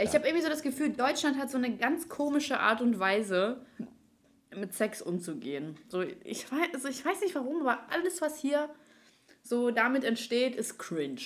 Ich 0.00 0.14
habe 0.14 0.26
irgendwie 0.26 0.42
so 0.42 0.48
das 0.48 0.62
Gefühl, 0.62 0.90
Deutschland 0.90 1.36
hat 1.36 1.50
so 1.50 1.58
eine 1.58 1.76
ganz 1.76 2.08
komische 2.08 2.60
Art 2.60 2.80
und 2.80 3.00
Weise, 3.00 3.64
mit 4.54 4.74
Sex 4.74 5.00
umzugehen. 5.02 5.76
So, 5.88 6.02
ich, 6.02 6.50
weiß, 6.50 6.74
also 6.74 6.88
ich 6.88 7.04
weiß 7.04 7.20
nicht 7.20 7.34
warum, 7.34 7.60
aber 7.60 7.80
alles, 7.90 8.20
was 8.20 8.38
hier 8.38 8.68
so 9.42 9.70
damit 9.70 10.04
entsteht, 10.04 10.56
ist 10.56 10.78
cringe. 10.78 11.20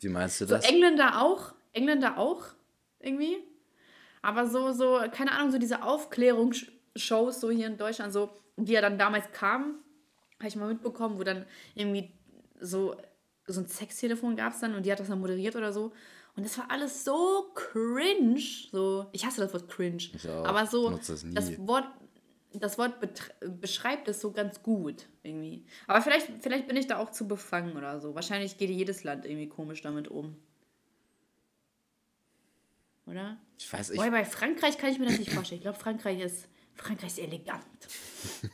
Wie 0.00 0.08
meinst 0.08 0.40
du 0.40 0.46
So 0.46 0.54
das? 0.54 0.68
Engländer 0.68 1.22
auch, 1.22 1.54
Engländer 1.72 2.18
auch 2.18 2.44
irgendwie. 3.00 3.38
Aber 4.22 4.46
so, 4.46 4.72
so, 4.72 5.00
keine 5.12 5.32
Ahnung, 5.32 5.50
so 5.50 5.58
diese 5.58 5.82
Aufklärungsshows 5.82 7.40
so 7.40 7.50
hier 7.50 7.66
in 7.66 7.76
Deutschland, 7.76 8.12
so, 8.12 8.30
die 8.56 8.72
ja 8.72 8.80
dann 8.80 8.98
damals 8.98 9.30
kamen, 9.32 9.78
habe 10.38 10.48
ich 10.48 10.56
mal 10.56 10.68
mitbekommen, 10.68 11.18
wo 11.18 11.24
dann 11.24 11.46
irgendwie 11.74 12.12
so, 12.60 12.96
so 13.46 13.60
ein 13.60 13.66
Sextelefon 13.66 14.36
gab 14.36 14.52
es 14.52 14.60
dann 14.60 14.74
und 14.74 14.86
die 14.86 14.92
hat 14.92 15.00
das 15.00 15.08
dann 15.08 15.20
moderiert 15.20 15.56
oder 15.56 15.72
so. 15.72 15.92
Und 16.36 16.44
das 16.44 16.58
war 16.58 16.70
alles 16.70 17.04
so 17.04 17.50
cringe. 17.54 18.42
So, 18.72 19.06
ich 19.12 19.24
hasse 19.24 19.40
das 19.40 19.52
Wort 19.52 19.68
cringe. 19.68 20.02
Ich 20.14 20.28
auch. 20.28 20.44
Aber 20.44 20.66
so, 20.66 20.90
nie. 20.90 21.34
das 21.34 21.58
Wort, 21.66 21.86
das 22.52 22.78
Wort 22.78 22.94
beschreibt 23.60 24.08
es 24.08 24.20
so 24.20 24.32
ganz 24.32 24.62
gut 24.62 25.06
irgendwie. 25.22 25.64
Aber 25.86 26.00
vielleicht, 26.02 26.28
vielleicht 26.40 26.66
bin 26.66 26.76
ich 26.76 26.86
da 26.86 26.98
auch 26.98 27.10
zu 27.10 27.28
befangen 27.28 27.76
oder 27.76 28.00
so. 28.00 28.14
Wahrscheinlich 28.14 28.58
geht 28.58 28.70
jedes 28.70 29.04
Land 29.04 29.26
irgendwie 29.26 29.48
komisch 29.48 29.82
damit 29.82 30.08
um. 30.08 30.36
Oder? 33.06 33.36
Ich 33.58 33.72
weiß, 33.72 33.90
ich, 33.90 33.98
Wobei 33.98 34.10
bei 34.10 34.24
Frankreich 34.24 34.78
kann 34.78 34.90
ich 34.90 34.98
mir 34.98 35.06
das 35.06 35.18
nicht 35.18 35.30
vorstellen. 35.30 35.58
Ich 35.58 35.62
glaube, 35.64 35.78
Frankreich 35.78 36.20
ist, 36.20 36.48
Frankreich 36.74 37.10
ist 37.10 37.18
elegant. 37.18 37.62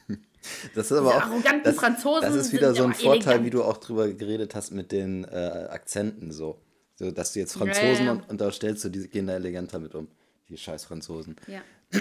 das 0.74 0.90
ist 0.90 0.96
aber 0.96 1.10
diese 1.10 1.16
auch, 1.16 1.26
arroganten 1.28 1.64
das, 1.64 1.76
Franzosen 1.76 2.22
das 2.22 2.34
ist 2.34 2.52
wieder 2.52 2.74
so 2.74 2.84
ein 2.84 2.94
Vorteil, 2.94 3.34
elegant. 3.34 3.44
wie 3.46 3.50
du 3.50 3.62
auch 3.64 3.76
drüber 3.76 4.08
geredet 4.08 4.54
hast 4.54 4.70
mit 4.72 4.92
den 4.92 5.24
äh, 5.24 5.68
Akzenten 5.70 6.32
so. 6.32 6.60
So, 6.96 7.10
dass 7.10 7.32
du 7.32 7.40
jetzt 7.40 7.54
Franzosen 7.54 8.06
ja. 8.06 8.12
und 8.12 8.28
unterstellst, 8.28 8.82
so, 8.82 8.90
die 8.90 9.08
gehen 9.08 9.26
da 9.26 9.34
eleganter 9.34 9.78
mit 9.78 9.94
um. 9.94 10.08
Die 10.50 10.58
scheiß 10.58 10.84
Franzosen. 10.84 11.36
Ja. 11.46 11.62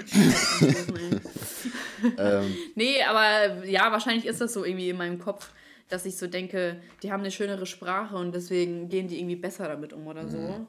Ähm, 2.16 2.54
nee, 2.76 3.02
aber 3.02 3.66
ja, 3.66 3.92
wahrscheinlich 3.92 4.24
ist 4.24 4.40
das 4.40 4.54
so 4.54 4.64
irgendwie 4.64 4.88
in 4.88 4.96
meinem 4.96 5.18
Kopf, 5.18 5.52
dass 5.88 6.06
ich 6.06 6.16
so 6.16 6.26
denke, 6.26 6.80
die 7.02 7.12
haben 7.12 7.20
eine 7.20 7.30
schönere 7.30 7.66
Sprache 7.66 8.16
und 8.16 8.34
deswegen 8.34 8.88
gehen 8.88 9.08
die 9.08 9.18
irgendwie 9.18 9.36
besser 9.36 9.68
damit 9.68 9.92
um 9.92 10.06
oder 10.06 10.28
so. 10.28 10.66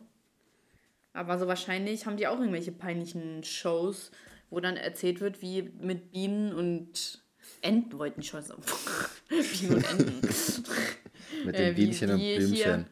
Aber 1.14 1.38
so 1.38 1.48
wahrscheinlich 1.48 2.06
haben 2.06 2.18
die 2.18 2.28
auch 2.28 2.40
irgendwelche 2.40 2.72
peinlichen 2.72 3.44
Shows, 3.44 4.12
wo 4.50 4.60
dann 4.60 4.78
erzählt 4.78 5.22
wird, 5.22 5.42
wie 5.42 5.72
mit 5.80 6.12
Bienen 6.12 6.54
und 6.54 7.21
Enten 7.62 7.98
wollten 7.98 8.24
schon 8.24 8.42
so. 8.44 8.56
Bienen 9.30 9.76
und 9.76 9.90
Enten. 9.92 10.22
mit 11.46 11.56
Äh, 11.56 11.66
den 11.66 11.78
wie- 11.78 11.86
Bienchen 11.86 12.10
und 12.12 12.18
wie 12.20 12.24
hier- 12.24 12.38
Blümchen. 12.38 12.86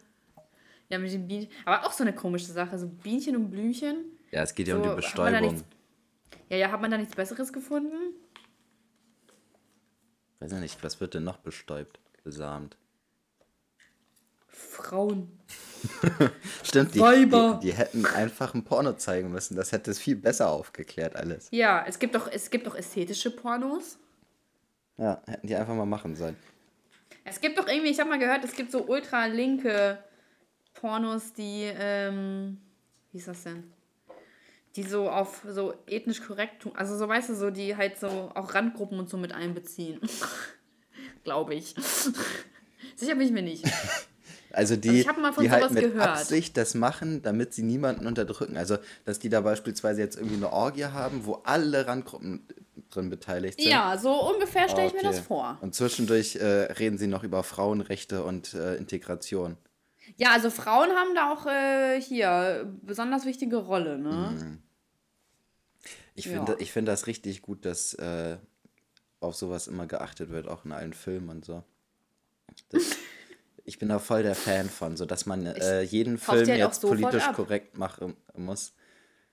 Ja, 0.90 0.98
mit 1.00 1.12
den 1.12 1.28
Bienchen. 1.28 1.52
Aber 1.66 1.86
auch 1.86 1.92
so 1.92 2.04
eine 2.04 2.14
komische 2.14 2.52
Sache, 2.52 2.78
so 2.80 2.88
Bienchen 2.88 3.36
und 3.36 3.50
Blümchen. 3.50 4.06
Ja, 4.32 4.44
es 4.44 4.54
geht 4.56 4.68
ja 4.68 4.76
um 4.76 4.80
So, 4.80 4.84
die 4.84 4.88
man 4.88 4.96
da 4.96 5.02
Bestäubung. 5.02 5.52
nichts- 5.54 5.64
Ja, 6.50 6.58
ja, 6.58 6.72
hat 6.72 6.82
man 6.82 6.92
da 6.92 6.98
nichts 6.98 7.16
Besseres 7.16 7.52
gefunden? 7.54 8.14
Weiß 10.40 10.52
ja 10.52 10.60
nicht, 10.60 10.82
was 10.84 11.00
wird 11.02 11.14
denn 11.16 11.24
noch 11.24 11.38
bestäubt? 11.38 12.00
Besamt. 12.24 12.78
Frauen. 14.48 15.30
Stimmt, 16.64 16.96
die, 16.96 17.00
die, 17.00 17.60
die 17.62 17.74
hätten 17.74 18.06
einfach 18.06 18.54
ein 18.54 18.64
Porno 18.64 18.94
zeigen 18.94 19.32
müssen. 19.32 19.56
Das 19.56 19.72
hätte 19.72 19.92
es 19.92 20.00
viel 20.00 20.16
besser 20.16 20.50
aufgeklärt 20.50 21.16
alles. 21.16 21.48
Ja, 21.52 21.84
es 21.88 22.00
gibt 22.00 22.16
doch, 22.16 22.30
es 22.32 22.50
gibt 22.50 22.68
doch 22.68 22.76
ästhetische 22.76 23.32
Pornos. 23.32 23.98
Ja, 25.00 25.22
hätten 25.28 25.48
die 25.48 25.56
einfach 25.56 25.76
mal 25.76 25.86
machen 25.86 26.16
sollen. 26.16 26.36
Es 27.24 27.40
gibt 27.40 27.58
doch 27.58 27.68
irgendwie, 27.68 27.90
ich 27.90 28.00
habe 28.00 28.10
mal 28.10 28.20
gehört, 28.20 28.44
es 28.44 28.54
gibt 28.54 28.72
so 28.72 28.86
ultra 28.86 29.28
linke 29.28 29.98
Pornos, 30.74 31.34
die, 31.34 31.70
ähm, 31.74 32.58
wie 33.12 33.18
ist 33.18 33.28
das 33.28 33.44
denn? 33.44 33.72
Die 34.76 34.84
so 34.84 35.10
auf 35.10 35.46
so 35.48 35.74
ethnisch 35.88 36.22
korrekt 36.22 36.62
tun. 36.62 36.74
Also 36.76 36.98
so, 36.98 37.08
weißt 37.08 37.30
du, 37.30 37.36
so, 37.36 37.50
die 37.50 37.76
halt 37.76 37.98
so 38.00 38.32
auch 38.36 38.54
Randgruppen 38.54 39.00
und 39.00 39.10
so 39.10 39.18
mit 39.18 39.32
einbeziehen. 39.32 40.00
Glaube 41.24 41.56
ich. 41.56 41.76
Sicher 42.96 43.16
bin 43.16 43.28
ich 43.28 43.32
mir 43.32 43.44
nicht. 43.44 43.66
Also 44.52 44.76
die, 44.76 44.90
Also 44.90 45.02
ich 45.02 45.08
hab 45.08 45.18
mal 45.20 45.32
von 45.32 45.44
die 45.44 45.52
halt 45.52 45.70
mit 45.70 45.84
gehört. 45.84 46.08
Absicht 46.08 46.58
das 46.58 46.74
machen, 46.74 47.22
damit 47.22 47.54
sie 47.54 47.62
niemanden 47.62 48.08
unterdrücken. 48.08 48.58
Also, 48.58 48.80
dass 49.06 49.20
die 49.20 49.30
da 49.30 49.42
beispielsweise 49.42 50.02
jetzt 50.02 50.16
irgendwie 50.16 50.38
eine 50.38 50.52
Orgie 50.52 50.86
haben, 50.86 51.26
wo 51.26 51.36
alle 51.44 51.86
Randgruppen 51.86 52.48
drin 52.90 53.10
beteiligt 53.10 53.62
sind. 53.62 53.72
Ja, 53.72 53.98
so 53.98 54.12
ungefähr 54.34 54.70
stelle 54.70 54.88
ich 54.88 54.94
mir 54.94 55.04
das 55.04 55.18
Okay. 55.18 55.28
vor. 55.28 55.58
Und 55.62 55.76
zwischendurch 55.76 56.36
äh, 56.36 56.46
reden 56.74 56.98
sie 56.98 57.08
noch 57.08 57.24
über 57.24 57.44
Frauenrechte 57.44 58.24
und 58.24 58.54
äh, 58.54 58.76
Integration. 58.76 59.58
Ja, 60.18 60.32
also 60.32 60.50
Frauen 60.50 60.90
haben 60.90 61.14
da 61.16 61.32
auch 61.34 61.46
äh, 61.46 62.02
hier 62.02 62.72
besonders 62.82 63.26
wichtige 63.26 63.58
Rolle, 63.58 63.98
ne? 63.98 64.60
Ich 66.16 66.26
Ja. 66.26 66.32
finde 66.32 66.58
ich 66.60 66.72
find 66.72 66.88
das 66.88 67.08
richtig 67.08 67.42
gut, 67.42 67.66
dass 67.66 67.94
äh, 67.96 68.38
auf 69.20 69.36
sowas 69.36 69.68
immer 69.68 69.86
geachtet 69.88 70.30
wird, 70.30 70.48
auch 70.48 70.66
in 70.66 70.72
allen 70.72 70.94
Filmen 70.94 71.30
und 71.30 71.46
so. 71.46 71.64
Das, 72.70 72.84
ich 73.64 73.80
bin 73.80 73.90
da 73.90 74.00
voll 74.00 74.24
der 74.24 74.36
Fan 74.36 74.70
von, 74.70 74.98
so 74.98 75.06
dass 75.06 75.26
man 75.26 75.46
äh, 75.46 75.82
jeden 75.82 76.18
Film 76.18 76.48
halt 76.48 76.58
jetzt 76.58 76.82
politisch 76.82 77.32
korrekt 77.34 77.78
machen 77.78 78.18
muss. 78.36 78.74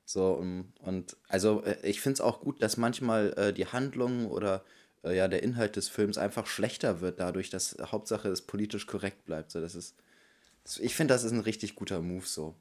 So, 0.09 0.35
und, 0.35 0.73
und 0.79 1.17
also 1.29 1.65
äh, 1.65 1.77
ich 1.83 2.01
finde 2.01 2.15
es 2.15 2.21
auch 2.21 2.41
gut, 2.41 2.63
dass 2.63 2.77
manchmal 2.77 3.33
äh, 3.37 3.53
die 3.53 3.67
Handlung 3.67 4.31
oder 4.31 4.65
äh, 5.03 5.17
ja, 5.17 5.27
der 5.27 5.43
Inhalt 5.43 5.75
des 5.75 5.89
Films 5.89 6.17
einfach 6.17 6.47
schlechter 6.47 7.01
wird, 7.01 7.19
dadurch, 7.19 7.51
dass 7.51 7.77
Hauptsache 7.81 8.29
es 8.29 8.43
politisch 8.43 8.87
korrekt 8.87 9.25
bleibt. 9.25 9.51
So, 9.51 9.61
das 9.61 9.75
ist, 9.75 9.97
das, 10.63 10.79
ich 10.79 10.95
finde, 10.95 11.13
das 11.13 11.25
ist 11.25 11.33
ein 11.33 11.41
richtig 11.41 11.75
guter 11.75 12.01
Move 12.01 12.25
so. 12.25 12.55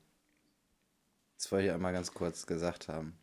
Das 1.38 1.52
wollte 1.52 1.68
ich 1.68 1.72
einmal 1.72 1.94
ganz 1.94 2.14
kurz 2.16 2.48
gesagt 2.48 2.88
haben. 2.88 3.16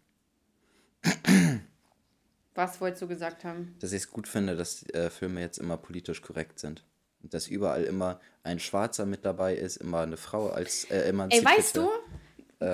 Was 2.54 2.80
wolltest 2.80 3.02
du 3.02 3.08
gesagt 3.08 3.44
haben? 3.44 3.74
dass 3.80 3.92
ich 3.92 4.02
es 4.02 4.10
gut 4.10 4.28
finde, 4.28 4.56
dass 4.56 4.88
äh, 4.90 5.10
Filme 5.10 5.40
jetzt 5.40 5.58
immer 5.58 5.76
politisch 5.78 6.22
korrekt 6.22 6.60
sind. 6.60 6.84
Und 7.22 7.34
dass 7.34 7.48
überall 7.48 7.82
immer 7.84 8.20
ein 8.44 8.60
Schwarzer 8.60 9.06
mit 9.06 9.24
dabei 9.24 9.56
ist, 9.56 9.78
immer 9.78 10.00
eine 10.02 10.16
Frau 10.16 10.50
als 10.50 10.84
äh, 10.84 10.94
Ey, 10.98 11.08
emanzipierte. 11.08 11.56
weißt 11.58 11.76
du, 11.76 11.88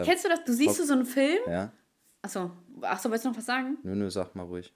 kennst 0.05 0.25
du 0.25 0.29
das? 0.29 0.45
Du 0.45 0.53
siehst 0.53 0.79
du 0.79 0.85
so 0.85 0.93
einen 0.95 1.07
Film? 1.07 1.39
Ja, 1.49 1.73
Achso, 2.23 2.51
achso, 2.83 3.11
willst 3.11 3.25
du 3.25 3.29
noch 3.31 3.37
was 3.39 3.47
sagen? 3.47 3.79
Nö, 3.83 3.95
nö, 3.95 4.11
sag 4.11 4.35
mal 4.35 4.43
ruhig. 4.45 4.73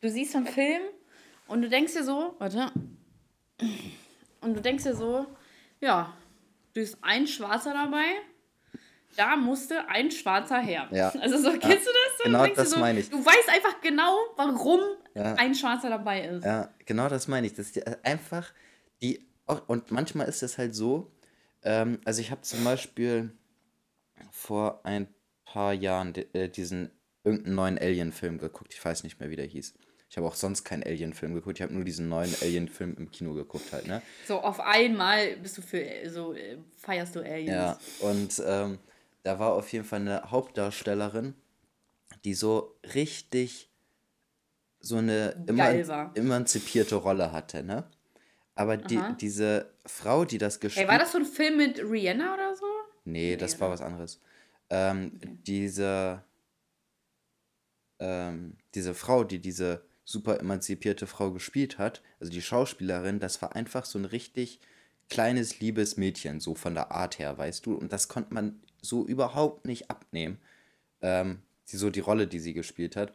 Du 0.00 0.08
siehst 0.10 0.32
so 0.32 0.38
einen 0.38 0.46
Film 0.46 0.82
und 1.48 1.62
du 1.62 1.68
denkst 1.68 1.94
dir 1.94 2.04
so, 2.04 2.34
warte. 2.38 2.70
Und 4.40 4.54
du 4.54 4.60
denkst 4.60 4.84
dir 4.84 4.94
so, 4.94 5.26
ja, 5.80 6.12
du 6.74 6.80
ist 6.80 6.98
ein 7.02 7.26
Schwarzer 7.26 7.72
dabei, 7.72 8.04
da 9.16 9.34
musste 9.36 9.88
ein 9.88 10.10
Schwarzer 10.10 10.58
her. 10.60 10.88
Ja. 10.92 11.10
Also 11.20 11.38
so, 11.38 11.50
kennst 11.58 11.62
Ja. 11.64 11.70
du 11.70 11.74
das? 11.78 12.18
So, 12.18 12.24
Genau 12.24 12.46
du 12.46 12.54
das 12.54 12.70
so, 12.70 12.78
meine 12.78 13.00
ich. 13.00 13.08
Du 13.10 13.24
weißt 13.24 13.48
einfach 13.48 13.80
genau, 13.80 14.14
warum 14.36 14.80
Ja. 15.14 15.34
ein 15.36 15.54
Schwarzer 15.54 15.88
dabei 15.88 16.26
ist. 16.28 16.44
Ja, 16.44 16.68
genau 16.84 17.08
das 17.08 17.26
meine 17.28 17.46
ich. 17.46 17.54
Das 17.54 17.66
ist 17.66 17.76
die, 17.76 17.86
einfach 18.04 18.52
die. 19.00 19.26
auch- 19.46 19.66
Und 19.68 19.90
manchmal 19.90 20.28
ist 20.28 20.42
es 20.42 20.58
halt 20.58 20.74
so. 20.74 21.10
Ähm, 21.62 21.98
also, 22.04 22.20
ich 22.20 22.30
habe 22.30 22.42
zum 22.42 22.62
Beispiel 22.62 23.30
vor 24.30 24.84
ein 24.84 25.08
paar 25.44 25.72
Jahren 25.72 26.14
äh, 26.32 26.48
diesen 26.48 26.90
irgendeinen 27.24 27.54
neuen 27.54 27.78
Alien-Film 27.78 28.38
geguckt. 28.38 28.72
Ich 28.74 28.84
weiß 28.84 29.02
nicht 29.02 29.18
mehr, 29.20 29.30
wie 29.30 29.36
der 29.36 29.46
hieß. 29.46 29.74
Ich 30.08 30.16
habe 30.16 30.26
auch 30.26 30.34
sonst 30.34 30.64
keinen 30.64 30.84
Alien-Film 30.84 31.34
geguckt. 31.34 31.58
Ich 31.58 31.62
habe 31.62 31.74
nur 31.74 31.84
diesen 31.84 32.08
neuen 32.08 32.34
Alien-Film 32.40 32.96
im 32.96 33.10
Kino 33.10 33.34
geguckt 33.34 33.72
halt, 33.72 33.86
ne? 33.88 34.00
So 34.26 34.40
auf 34.40 34.60
einmal 34.60 35.36
bist 35.36 35.58
du 35.58 35.62
für 35.62 35.84
so 36.08 36.32
äh, 36.34 36.58
feierst 36.76 37.16
du 37.16 37.20
Aliens. 37.20 37.48
Ja, 37.48 37.78
und 38.00 38.42
ähm, 38.46 38.78
da 39.24 39.38
war 39.38 39.54
auf 39.54 39.72
jeden 39.72 39.84
Fall 39.84 40.00
eine 40.00 40.30
Hauptdarstellerin, 40.30 41.34
die 42.24 42.34
so 42.34 42.78
richtig 42.94 43.70
so 44.78 44.98
eine 44.98 45.44
eman 45.48 45.84
emanzipierte 46.14 46.94
Rolle 46.94 47.32
hatte, 47.32 47.64
ne? 47.64 47.90
Aber 48.54 48.76
die, 48.78 48.96
Aha. 48.96 49.12
diese 49.20 49.74
Frau, 49.84 50.24
die 50.24 50.38
das 50.38 50.56
Ey, 50.56 50.60
gespielt 50.60 50.88
war 50.88 50.98
das 50.98 51.12
so 51.12 51.18
ein 51.18 51.26
Film 51.26 51.58
mit 51.58 51.78
Rihanna 51.78 52.32
oder 52.32 52.56
so? 52.56 52.64
Nee, 53.06 53.36
das 53.36 53.60
war 53.60 53.70
was 53.70 53.80
anderes. 53.80 54.20
Ähm, 54.68 55.12
diese, 55.46 56.24
ähm, 58.00 58.56
diese 58.74 58.94
Frau, 58.94 59.24
die 59.24 59.38
diese 59.38 59.84
super 60.04 60.40
emanzipierte 60.40 61.06
Frau 61.06 61.30
gespielt 61.30 61.78
hat, 61.78 62.02
also 62.20 62.32
die 62.32 62.42
Schauspielerin, 62.42 63.20
das 63.20 63.40
war 63.42 63.54
einfach 63.54 63.84
so 63.84 63.98
ein 63.98 64.04
richtig 64.04 64.60
kleines, 65.08 65.60
liebes 65.60 65.96
Mädchen, 65.96 66.40
so 66.40 66.54
von 66.54 66.74
der 66.74 66.90
Art 66.90 67.18
her, 67.18 67.38
weißt 67.38 67.64
du? 67.64 67.74
Und 67.74 67.92
das 67.92 68.08
konnte 68.08 68.34
man 68.34 68.60
so 68.82 69.06
überhaupt 69.06 69.66
nicht 69.66 69.88
abnehmen. 69.88 70.38
Ähm, 71.00 71.42
die, 71.70 71.76
so 71.76 71.90
die 71.90 72.00
Rolle, 72.00 72.26
die 72.26 72.40
sie 72.40 72.54
gespielt 72.54 72.96
hat. 72.96 73.12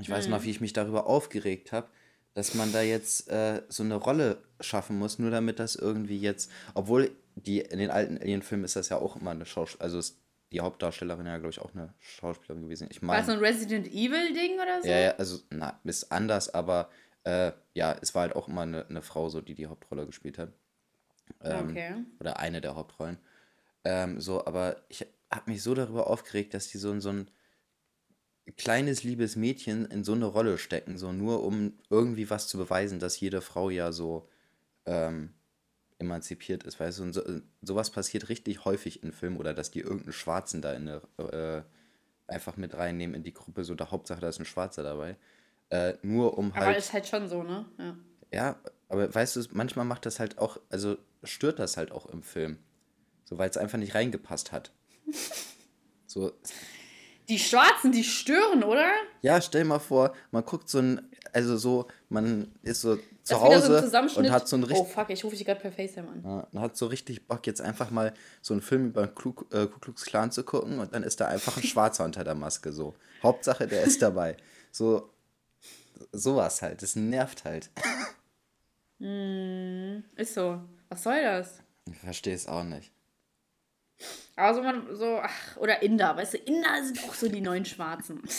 Ich 0.00 0.10
weiß 0.10 0.28
noch, 0.28 0.42
wie 0.42 0.50
ich 0.50 0.60
mich 0.60 0.72
darüber 0.72 1.06
aufgeregt 1.06 1.72
habe, 1.72 1.88
dass 2.34 2.54
man 2.54 2.72
da 2.72 2.82
jetzt 2.82 3.30
äh, 3.30 3.62
so 3.68 3.82
eine 3.82 3.94
Rolle 3.94 4.42
schaffen 4.60 4.98
muss, 4.98 5.18
nur 5.18 5.30
damit 5.30 5.58
das 5.58 5.74
irgendwie 5.74 6.18
jetzt, 6.18 6.50
obwohl 6.74 7.10
die 7.36 7.60
in 7.60 7.78
den 7.78 7.90
alten 7.90 8.18
Alien-Filmen 8.18 8.64
ist 8.64 8.76
das 8.76 8.88
ja 8.88 8.96
auch 8.96 9.16
immer 9.16 9.30
eine 9.30 9.46
Schauspielerin, 9.46 9.84
also 9.84 9.98
ist 9.98 10.18
die 10.52 10.60
Hauptdarstellerin 10.60 11.26
ja, 11.26 11.36
glaube 11.38 11.50
ich, 11.50 11.60
auch 11.60 11.74
eine 11.74 11.92
Schauspielerin 11.98 12.62
gewesen. 12.62 12.88
Ich 12.90 13.02
War 13.02 13.16
das 13.16 13.26
so 13.26 13.32
ein 13.32 13.38
Resident 13.38 13.86
Evil 13.88 14.32
Ding 14.32 14.54
oder 14.54 14.82
so? 14.82 14.88
ja, 14.88 14.98
ja, 14.98 15.10
also, 15.16 15.40
na, 15.50 15.78
ist 15.84 16.10
anders, 16.10 16.52
aber 16.52 16.90
äh, 17.24 17.52
ja, 17.74 17.96
es 18.00 18.14
war 18.14 18.22
halt 18.22 18.36
auch 18.36 18.48
immer 18.48 18.62
eine, 18.62 18.86
eine 18.88 19.02
Frau, 19.02 19.28
so, 19.28 19.40
die 19.40 19.54
die 19.54 19.66
Hauptrolle 19.66 20.06
gespielt 20.06 20.38
hat. 20.38 20.52
Ähm, 21.42 21.70
Okay. 21.70 21.94
Oder 22.20 22.38
eine 22.38 22.60
der 22.60 22.76
Hauptrollen. 22.76 23.18
Ähm, 23.84 24.20
so, 24.20 24.46
aber 24.46 24.76
ich 24.88 25.06
habe 25.30 25.50
mich 25.50 25.62
so 25.62 25.74
darüber 25.74 26.08
aufgeregt, 26.08 26.54
dass 26.54 26.68
die 26.68 26.78
so 26.78 26.92
in 26.92 27.00
so 27.00 27.10
ein 27.10 27.30
kleines, 28.56 29.02
liebes 29.02 29.34
Mädchen 29.36 29.86
in 29.86 30.04
so 30.04 30.12
eine 30.12 30.26
Rolle 30.26 30.58
stecken, 30.58 30.96
so 30.98 31.12
nur 31.12 31.42
um 31.42 31.78
irgendwie 31.90 32.30
was 32.30 32.46
zu 32.48 32.58
beweisen, 32.58 33.00
dass 33.00 33.18
jede 33.18 33.40
Frau 33.40 33.70
ja 33.70 33.90
so 33.90 34.28
ähm, 34.86 35.34
emanzipiert 35.98 36.64
ist, 36.64 36.78
weißt 36.78 36.98
du, 36.98 37.02
und 37.04 37.12
so, 37.12 37.22
sowas 37.62 37.90
passiert 37.90 38.28
richtig 38.28 38.64
häufig 38.64 39.02
in 39.02 39.12
Filmen 39.12 39.36
oder 39.38 39.54
dass 39.54 39.70
die 39.70 39.80
irgendeinen 39.80 40.12
Schwarzen 40.12 40.60
da 40.62 40.72
in 40.72 40.88
eine, 40.88 41.02
äh, 41.32 41.62
einfach 42.32 42.56
mit 42.56 42.74
reinnehmen 42.76 43.14
in 43.14 43.22
die 43.22 43.32
Gruppe, 43.32 43.64
so 43.64 43.74
der 43.74 43.90
Hauptsache, 43.90 44.20
da 44.20 44.28
ist 44.28 44.38
ein 44.38 44.44
Schwarzer 44.44 44.82
dabei. 44.82 45.16
Äh, 45.70 45.94
nur 46.02 46.36
um 46.38 46.52
Aber 46.52 46.66
halt. 46.66 46.78
ist 46.78 46.92
halt 46.92 47.06
schon 47.06 47.28
so, 47.28 47.42
ne? 47.42 47.64
Ja. 47.78 47.96
Ja, 48.32 48.60
aber 48.88 49.12
weißt 49.14 49.36
du, 49.36 49.44
manchmal 49.52 49.84
macht 49.84 50.04
das 50.06 50.18
halt 50.20 50.38
auch, 50.38 50.58
also 50.68 50.96
stört 51.22 51.58
das 51.58 51.76
halt 51.76 51.92
auch 51.92 52.06
im 52.06 52.22
Film. 52.22 52.58
So, 53.24 53.38
weil 53.38 53.48
es 53.50 53.56
einfach 53.56 53.78
nicht 53.78 53.94
reingepasst 53.94 54.52
hat. 54.52 54.72
So, 56.08 56.32
Die 57.28 57.38
Schwarzen, 57.38 57.90
die 57.92 58.04
stören, 58.04 58.62
oder? 58.62 58.88
ja, 59.22 59.40
stell 59.40 59.64
mal 59.64 59.80
vor, 59.80 60.14
man 60.30 60.44
guckt 60.44 60.68
so 60.68 60.78
ein, 60.78 61.10
also 61.32 61.56
so, 61.56 61.88
man 62.08 62.54
ist 62.62 62.80
so 62.80 62.98
zu 63.26 63.34
so 63.34 63.40
Hause 63.40 63.80
Zusammenschnitt. 63.82 64.26
und 64.26 64.32
hat 64.32 64.46
so 64.48 64.56
ein 64.56 64.62
oh 64.64 64.66
richtig, 64.66 64.88
fuck, 64.88 65.10
ich 65.10 65.24
rufe 65.24 65.36
dich 65.36 65.44
gerade 65.44 65.60
per 65.60 65.72
FaceTime 65.72 66.08
an. 66.08 66.22
ja, 66.24 66.48
und 66.52 66.60
hat 66.60 66.76
so 66.76 66.86
richtig 66.86 67.26
Bock, 67.26 67.46
jetzt 67.46 67.60
einfach 67.60 67.90
mal 67.90 68.12
so 68.40 68.54
einen 68.54 68.62
Film 68.62 68.86
über 68.86 69.06
den 69.06 69.14
Ku, 69.14 69.34
äh, 69.52 69.66
Ku 69.66 69.78
Klux 69.80 70.04
Klan 70.04 70.30
zu 70.30 70.44
gucken 70.44 70.78
und 70.78 70.94
dann 70.94 71.02
ist 71.02 71.20
da 71.20 71.26
einfach 71.26 71.56
ein 71.56 71.62
Schwarzer 71.64 72.04
unter 72.04 72.24
der 72.24 72.34
Maske, 72.34 72.72
so. 72.72 72.94
Hauptsache, 73.22 73.66
der 73.66 73.82
ist 73.82 74.00
dabei. 74.00 74.36
So, 74.70 75.10
sowas 76.12 76.62
halt, 76.62 76.82
das 76.82 76.96
nervt 76.96 77.44
halt. 77.44 77.70
Ist 78.98 80.32
so. 80.32 80.58
Was 80.88 81.02
soll 81.02 81.20
das? 81.22 81.60
Ich 81.90 81.98
verstehe 81.98 82.34
es 82.34 82.46
auch 82.46 82.64
nicht. 82.64 82.90
Also 84.36 84.62
man 84.62 84.94
so, 84.94 85.18
ach, 85.22 85.56
oder 85.56 85.82
Inder, 85.82 86.16
weißt 86.16 86.34
du, 86.34 86.38
Inder 86.38 86.82
sind 86.82 87.00
auch 87.04 87.14
so 87.14 87.28
die 87.28 87.40
neuen 87.40 87.64
Schwarzen. 87.64 88.22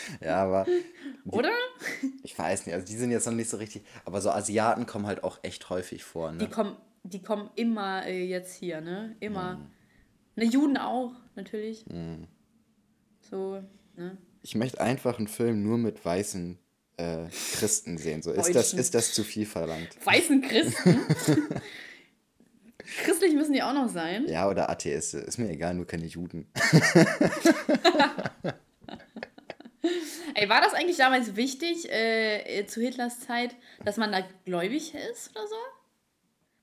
Ja, 0.20 0.42
aber 0.42 0.66
Oder? 1.26 1.52
Ich 2.22 2.38
weiß 2.38 2.66
nicht, 2.66 2.74
also 2.74 2.86
die 2.86 2.96
sind 2.96 3.10
jetzt 3.10 3.26
noch 3.26 3.34
nicht 3.34 3.50
so 3.50 3.56
richtig, 3.56 3.82
aber 4.04 4.20
so 4.20 4.30
Asiaten 4.30 4.86
kommen 4.86 5.06
halt 5.06 5.24
auch 5.24 5.38
echt 5.42 5.68
häufig 5.70 6.04
vor, 6.04 6.32
Die 6.32 6.44
ne? 6.44 6.48
kommen, 6.50 6.76
die 7.04 7.22
kommen 7.22 7.50
immer 7.56 8.06
äh, 8.06 8.24
jetzt 8.24 8.54
hier, 8.54 8.80
ne? 8.80 9.16
Immer. 9.20 9.56
Mhm. 9.56 9.66
Ne, 10.36 10.44
Juden 10.46 10.76
auch, 10.78 11.12
natürlich. 11.34 11.84
So, 13.30 13.62
ne? 13.96 14.16
Ich 14.42 14.54
möchte 14.54 14.80
einfach 14.80 15.18
einen 15.18 15.28
Film 15.28 15.62
nur 15.62 15.78
mit 15.78 16.04
weißen 16.04 16.58
äh, 16.96 17.26
Christen 17.58 17.98
sehen. 17.98 18.22
So, 18.22 18.32
ist 18.32 18.54
das, 18.54 18.72
ist 18.72 18.94
das 18.94 19.12
zu 19.12 19.24
viel 19.24 19.46
verlangt? 19.46 19.90
Weißen 20.04 20.42
Christen. 20.42 21.00
Christlich 23.04 23.34
müssen 23.34 23.52
die 23.52 23.62
auch 23.62 23.72
noch 23.72 23.88
sein. 23.88 24.26
Ja, 24.28 24.48
oder 24.48 24.68
Atheiste, 24.68 25.18
ist 25.18 25.38
mir 25.38 25.48
egal, 25.48 25.74
nur 25.74 25.86
keine 25.86 26.06
Juden. 26.06 26.46
Ey, 30.34 30.48
war 30.48 30.60
das 30.60 30.74
eigentlich 30.74 30.96
damals 30.96 31.36
wichtig, 31.36 31.90
äh, 31.90 32.60
äh, 32.60 32.66
zu 32.66 32.80
Hitlers 32.80 33.20
Zeit, 33.20 33.54
dass 33.84 33.96
man 33.96 34.12
da 34.12 34.20
gläubig 34.44 34.94
ist 34.94 35.30
oder 35.30 35.46
so? 35.46 35.54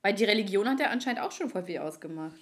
Weil 0.02 0.14
die 0.14 0.26
Religion 0.26 0.68
hat 0.68 0.80
ja 0.80 0.88
anscheinend 0.88 1.22
auch 1.22 1.32
schon 1.32 1.50
voll 1.50 1.64
viel 1.64 1.80
ausgemacht. 1.80 2.36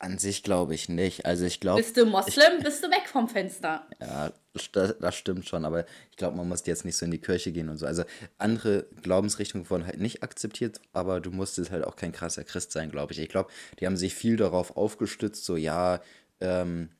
An 0.00 0.18
sich 0.18 0.42
glaube 0.42 0.74
ich 0.74 0.88
nicht. 0.88 1.26
Also 1.26 1.44
ich 1.44 1.60
glaube, 1.60 1.80
Bist 1.80 1.96
du 1.96 2.04
Moslem, 2.04 2.62
bist 2.62 2.84
du 2.84 2.88
weg 2.88 3.08
vom 3.08 3.28
Fenster. 3.28 3.86
ja, 4.00 4.32
das, 4.52 4.98
das 4.98 5.14
stimmt 5.14 5.48
schon, 5.48 5.64
aber 5.64 5.86
ich 6.10 6.16
glaube, 6.16 6.36
man 6.36 6.48
muss 6.48 6.66
jetzt 6.66 6.84
nicht 6.84 6.96
so 6.96 7.04
in 7.04 7.10
die 7.10 7.20
Kirche 7.20 7.52
gehen 7.52 7.68
und 7.68 7.78
so. 7.78 7.86
Also 7.86 8.04
andere 8.36 8.86
Glaubensrichtungen 9.02 9.68
wurden 9.70 9.86
halt 9.86 9.98
nicht 9.98 10.22
akzeptiert, 10.22 10.80
aber 10.92 11.20
du 11.20 11.30
musstest 11.30 11.70
halt 11.70 11.84
auch 11.84 11.96
kein 11.96 12.12
krasser 12.12 12.44
Christ 12.44 12.72
sein, 12.72 12.90
glaube 12.90 13.12
ich. 13.12 13.18
Ich 13.18 13.28
glaube, 13.28 13.50
die 13.80 13.86
haben 13.86 13.96
sich 13.96 14.14
viel 14.14 14.36
darauf 14.36 14.76
aufgestützt, 14.76 15.44
so 15.44 15.56
ja, 15.56 16.00
ähm, 16.40 16.90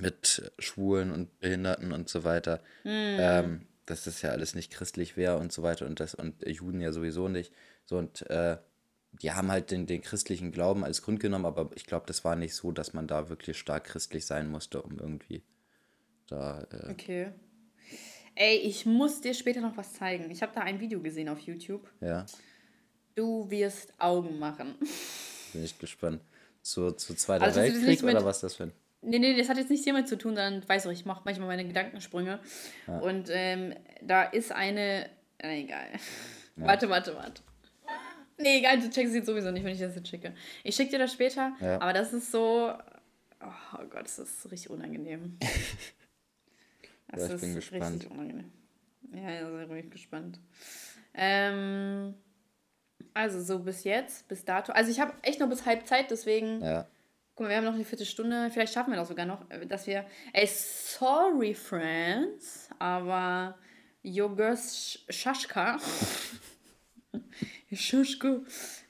mit 0.00 0.52
Schwulen 0.58 1.10
und 1.12 1.38
Behinderten 1.40 1.92
und 1.92 2.08
so 2.08 2.24
weiter. 2.24 2.60
Ähm, 2.84 3.66
dass 3.86 4.04
das 4.04 4.22
ja 4.22 4.30
alles 4.30 4.54
nicht 4.54 4.72
christlich 4.72 5.16
wäre 5.16 5.36
und 5.38 5.52
so 5.52 5.62
weiter 5.62 5.84
und 5.86 6.00
das 6.00 6.14
und 6.14 6.46
Juden 6.46 6.80
ja 6.80 6.90
sowieso 6.92 7.28
nicht. 7.28 7.52
So 7.84 7.98
und 7.98 8.28
äh, 8.30 8.56
die 9.22 9.32
haben 9.32 9.50
halt 9.50 9.70
den, 9.70 9.86
den 9.86 10.00
christlichen 10.00 10.52
Glauben 10.52 10.84
als 10.84 11.02
Grund 11.02 11.20
genommen, 11.20 11.44
aber 11.46 11.70
ich 11.74 11.84
glaube, 11.86 12.06
das 12.06 12.24
war 12.24 12.34
nicht 12.34 12.54
so, 12.54 12.72
dass 12.72 12.94
man 12.94 13.06
da 13.06 13.28
wirklich 13.28 13.58
stark 13.58 13.84
christlich 13.84 14.26
sein 14.26 14.50
musste, 14.50 14.82
um 14.82 14.98
irgendwie 14.98 15.42
da. 16.26 16.66
Äh, 16.70 16.90
Okay. 16.92 17.32
Ey, 18.36 18.56
ich 18.56 18.84
muss 18.84 19.20
dir 19.20 19.32
später 19.34 19.60
noch 19.60 19.76
was 19.76 19.92
zeigen. 19.92 20.28
Ich 20.30 20.42
habe 20.42 20.52
da 20.52 20.62
ein 20.62 20.80
Video 20.80 21.00
gesehen 21.00 21.28
auf 21.28 21.38
YouTube. 21.40 21.88
ja, 22.00 22.26
Du 23.14 23.48
wirst 23.48 23.92
Augen 23.98 24.40
machen. 24.40 24.74
bin 25.52 25.62
ich 25.62 25.78
gespannt. 25.78 26.20
Zu, 26.62 26.90
zu 26.92 27.14
Zweiter 27.14 27.44
Also, 27.44 27.60
Weltkrieg 27.60 28.02
oder 28.02 28.24
was 28.24 28.40
das 28.40 28.56
für 28.56 28.64
ein. 28.64 28.72
Nee, 29.04 29.18
nee, 29.18 29.36
das 29.36 29.48
hat 29.48 29.56
jetzt 29.58 29.70
nichts 29.70 29.84
hiermit 29.84 30.08
zu 30.08 30.16
tun, 30.16 30.34
sondern 30.34 30.66
weißt 30.68 30.86
du, 30.86 30.90
ich 30.90 31.04
mache 31.04 31.22
manchmal 31.24 31.48
meine 31.48 31.66
Gedankensprünge. 31.66 32.38
Und 32.86 33.28
ähm, 33.30 33.74
da 34.02 34.22
ist 34.24 34.50
eine. 34.52 35.08
Äh, 35.38 35.62
egal. 35.62 35.86
Warte, 36.56 36.88
warte, 36.88 37.14
warte. 37.16 37.42
Nee, 38.38 38.58
egal, 38.58 38.80
du 38.80 38.90
checkst 38.90 39.14
es 39.14 39.26
sowieso 39.26 39.50
nicht, 39.50 39.62
wenn 39.64 39.74
ich 39.74 39.80
das 39.80 39.94
jetzt 39.94 40.08
schicke. 40.08 40.34
Ich 40.64 40.74
schicke 40.74 40.92
dir 40.92 40.98
das 40.98 41.12
später, 41.12 41.52
Ja. 41.60 41.80
aber 41.80 41.92
das 41.92 42.12
ist 42.12 42.30
so. 42.32 42.72
Oh 43.42 43.84
Gott, 43.90 44.04
das 44.04 44.18
ist 44.18 44.50
richtig 44.50 44.70
unangenehm. 44.70 45.38
Das 47.08 47.28
Ja, 47.28 47.34
ich 47.34 47.40
bin 47.42 47.50
ist 47.50 47.70
gespannt. 47.70 47.94
richtig 47.94 48.10
unangenehm. 48.10 48.52
Ja, 49.12 49.30
ja, 49.30 49.50
sehr 49.50 49.66
ruhig 49.68 49.90
gespannt. 49.90 50.40
Ähm, 51.14 52.14
also 53.12 53.40
so 53.40 53.60
bis 53.60 53.84
jetzt, 53.84 54.26
bis 54.26 54.44
dato. 54.44 54.72
Also 54.72 54.90
ich 54.90 54.98
habe 54.98 55.12
echt 55.22 55.38
nur 55.38 55.48
bis 55.48 55.64
halb 55.66 55.86
Zeit, 55.86 56.10
deswegen. 56.10 56.60
Ja. 56.62 56.88
Guck 57.34 57.44
mal, 57.44 57.50
wir 57.50 57.56
haben 57.56 57.64
noch 57.64 57.74
eine 57.74 57.84
Viertelstunde. 57.84 58.50
Vielleicht 58.52 58.74
schaffen 58.74 58.92
wir 58.92 58.96
das 58.96 59.08
sogar 59.08 59.26
noch, 59.26 59.48
äh, 59.50 59.66
dass 59.66 59.86
wir. 59.86 60.06
Ey, 60.32 60.46
sorry, 60.46 61.54
Friends, 61.54 62.68
aber 62.78 63.58
Jogers 64.02 65.04
Schaschka. 65.08 65.78
Schaschka. 67.72 68.40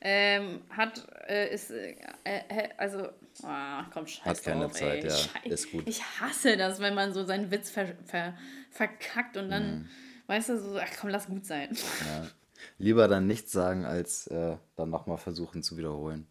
Ähm, 0.01 0.63
hat, 0.71 1.07
äh, 1.27 1.55
ist, 1.55 1.71
äh, 1.71 1.97
äh, 2.25 2.69
also 2.77 3.09
Ah, 3.43 3.87
komm, 3.93 4.07
scheiß 4.07 4.25
Hat 4.25 4.43
keine 4.43 4.65
drauf, 4.65 4.73
Zeit, 4.73 5.05
ey. 5.05 5.11
ja. 5.11 5.17
Scheiß. 5.17 5.47
Ist 5.47 5.73
gut. 5.73 5.89
Ich 5.89 6.03
hasse 6.21 6.57
das, 6.57 6.79
wenn 6.81 6.95
man 6.95 7.13
so 7.13 7.25
seinen 7.25 7.51
Witz 7.51 7.71
ver 7.71 7.95
ver 8.05 8.35
verkackt 8.71 9.37
und 9.37 9.51
dann, 9.51 9.81
mm. 9.81 9.89
weißt 10.27 10.51
du, 10.51 10.61
so, 10.61 10.79
ach 10.79 10.91
komm, 11.01 11.11
lass 11.11 11.27
gut 11.27 11.45
sein. 11.45 11.71
Ja. 12.07 12.27
Lieber 12.79 13.09
dann 13.09 13.27
nichts 13.27 13.53
sagen, 13.53 13.85
als 13.85 14.27
äh, 14.29 14.57
dann 14.77 14.91
nochmal 14.91 15.19
versuchen 15.19 15.63
zu 15.63 15.77
wiederholen. 15.77 16.27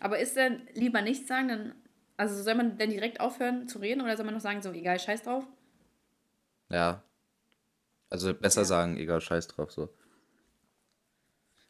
Aber 0.00 0.18
ist 0.18 0.36
denn 0.36 0.66
lieber 0.74 1.02
nichts 1.02 1.28
sagen, 1.28 1.48
dann, 1.48 1.74
also 2.16 2.42
soll 2.42 2.54
man 2.54 2.78
denn 2.78 2.90
direkt 2.90 3.20
aufhören 3.20 3.68
zu 3.68 3.78
reden 3.78 4.00
oder 4.00 4.16
soll 4.16 4.24
man 4.26 4.34
noch 4.34 4.40
sagen, 4.40 4.62
so, 4.62 4.72
egal, 4.72 4.98
scheiß 4.98 5.22
drauf? 5.22 5.46
Ja. 6.70 7.02
Also 8.10 8.32
besser 8.34 8.62
ja. 8.62 8.66
sagen, 8.66 8.96
egal, 8.96 9.20
scheiß 9.20 9.48
drauf, 9.48 9.70
so. 9.70 9.88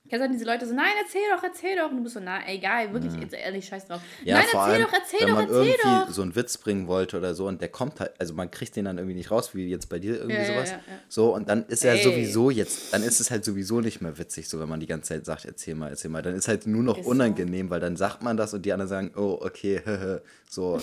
Kennst 0.08 0.26
du 0.26 0.32
diese 0.32 0.44
Leute 0.44 0.66
so, 0.66 0.74
nein, 0.74 0.92
erzähl 1.02 1.20
doch, 1.34 1.42
erzähl 1.42 1.76
doch. 1.76 1.90
Und 1.90 1.98
du 1.98 2.02
bist 2.02 2.14
so, 2.14 2.20
na, 2.20 2.40
egal, 2.48 2.92
wirklich, 2.92 3.12
jetzt 3.14 3.34
ehrlich, 3.34 3.66
scheiß 3.66 3.86
drauf. 3.86 4.00
Ja, 4.24 4.36
nein, 4.36 4.44
erzähl 4.44 4.60
allem, 4.60 4.82
doch, 4.82 4.92
erzähl 4.92 5.20
wenn 5.20 5.28
doch, 5.28 5.34
man 5.34 5.44
erzähl 5.44 5.66
irgendwie 5.66 6.06
doch. 6.06 6.10
so 6.10 6.22
einen 6.22 6.36
Witz 6.36 6.56
bringen 6.56 6.86
wollte 6.86 7.18
oder 7.18 7.34
so 7.34 7.46
und 7.46 7.60
der 7.60 7.68
kommt 7.68 8.00
halt, 8.00 8.12
also 8.18 8.32
man 8.32 8.50
kriegt 8.50 8.74
den 8.76 8.86
dann 8.86 8.96
irgendwie 8.96 9.16
nicht 9.16 9.30
raus, 9.30 9.54
wie 9.54 9.68
jetzt 9.68 9.88
bei 9.88 9.98
dir 9.98 10.16
irgendwie 10.16 10.40
ja, 10.40 10.46
sowas. 10.46 10.70
Ja, 10.70 10.76
ja, 10.76 10.98
so, 11.08 11.34
und 11.34 11.48
dann 11.48 11.66
ist 11.66 11.84
er 11.84 11.98
sowieso 11.98 12.50
jetzt, 12.50 12.92
dann 12.94 13.02
ist 13.02 13.20
es 13.20 13.30
halt 13.30 13.44
sowieso 13.44 13.80
nicht 13.80 14.00
mehr 14.00 14.16
witzig, 14.18 14.48
so 14.48 14.58
wenn 14.60 14.68
man 14.68 14.80
die 14.80 14.86
ganze 14.86 15.14
Zeit 15.14 15.26
sagt, 15.26 15.44
erzähl 15.44 15.74
mal, 15.74 15.90
erzähl 15.90 16.10
mal. 16.10 16.22
Dann 16.22 16.34
ist 16.34 16.48
halt 16.48 16.66
nur 16.66 16.82
noch 16.82 16.98
ist 16.98 17.06
unangenehm, 17.06 17.66
so. 17.66 17.70
weil 17.70 17.80
dann 17.80 17.96
sagt 17.96 18.22
man 18.22 18.36
das 18.36 18.54
und 18.54 18.64
die 18.64 18.72
anderen 18.72 18.88
sagen, 18.88 19.12
oh, 19.14 19.38
okay, 19.42 19.82
so. 20.48 20.80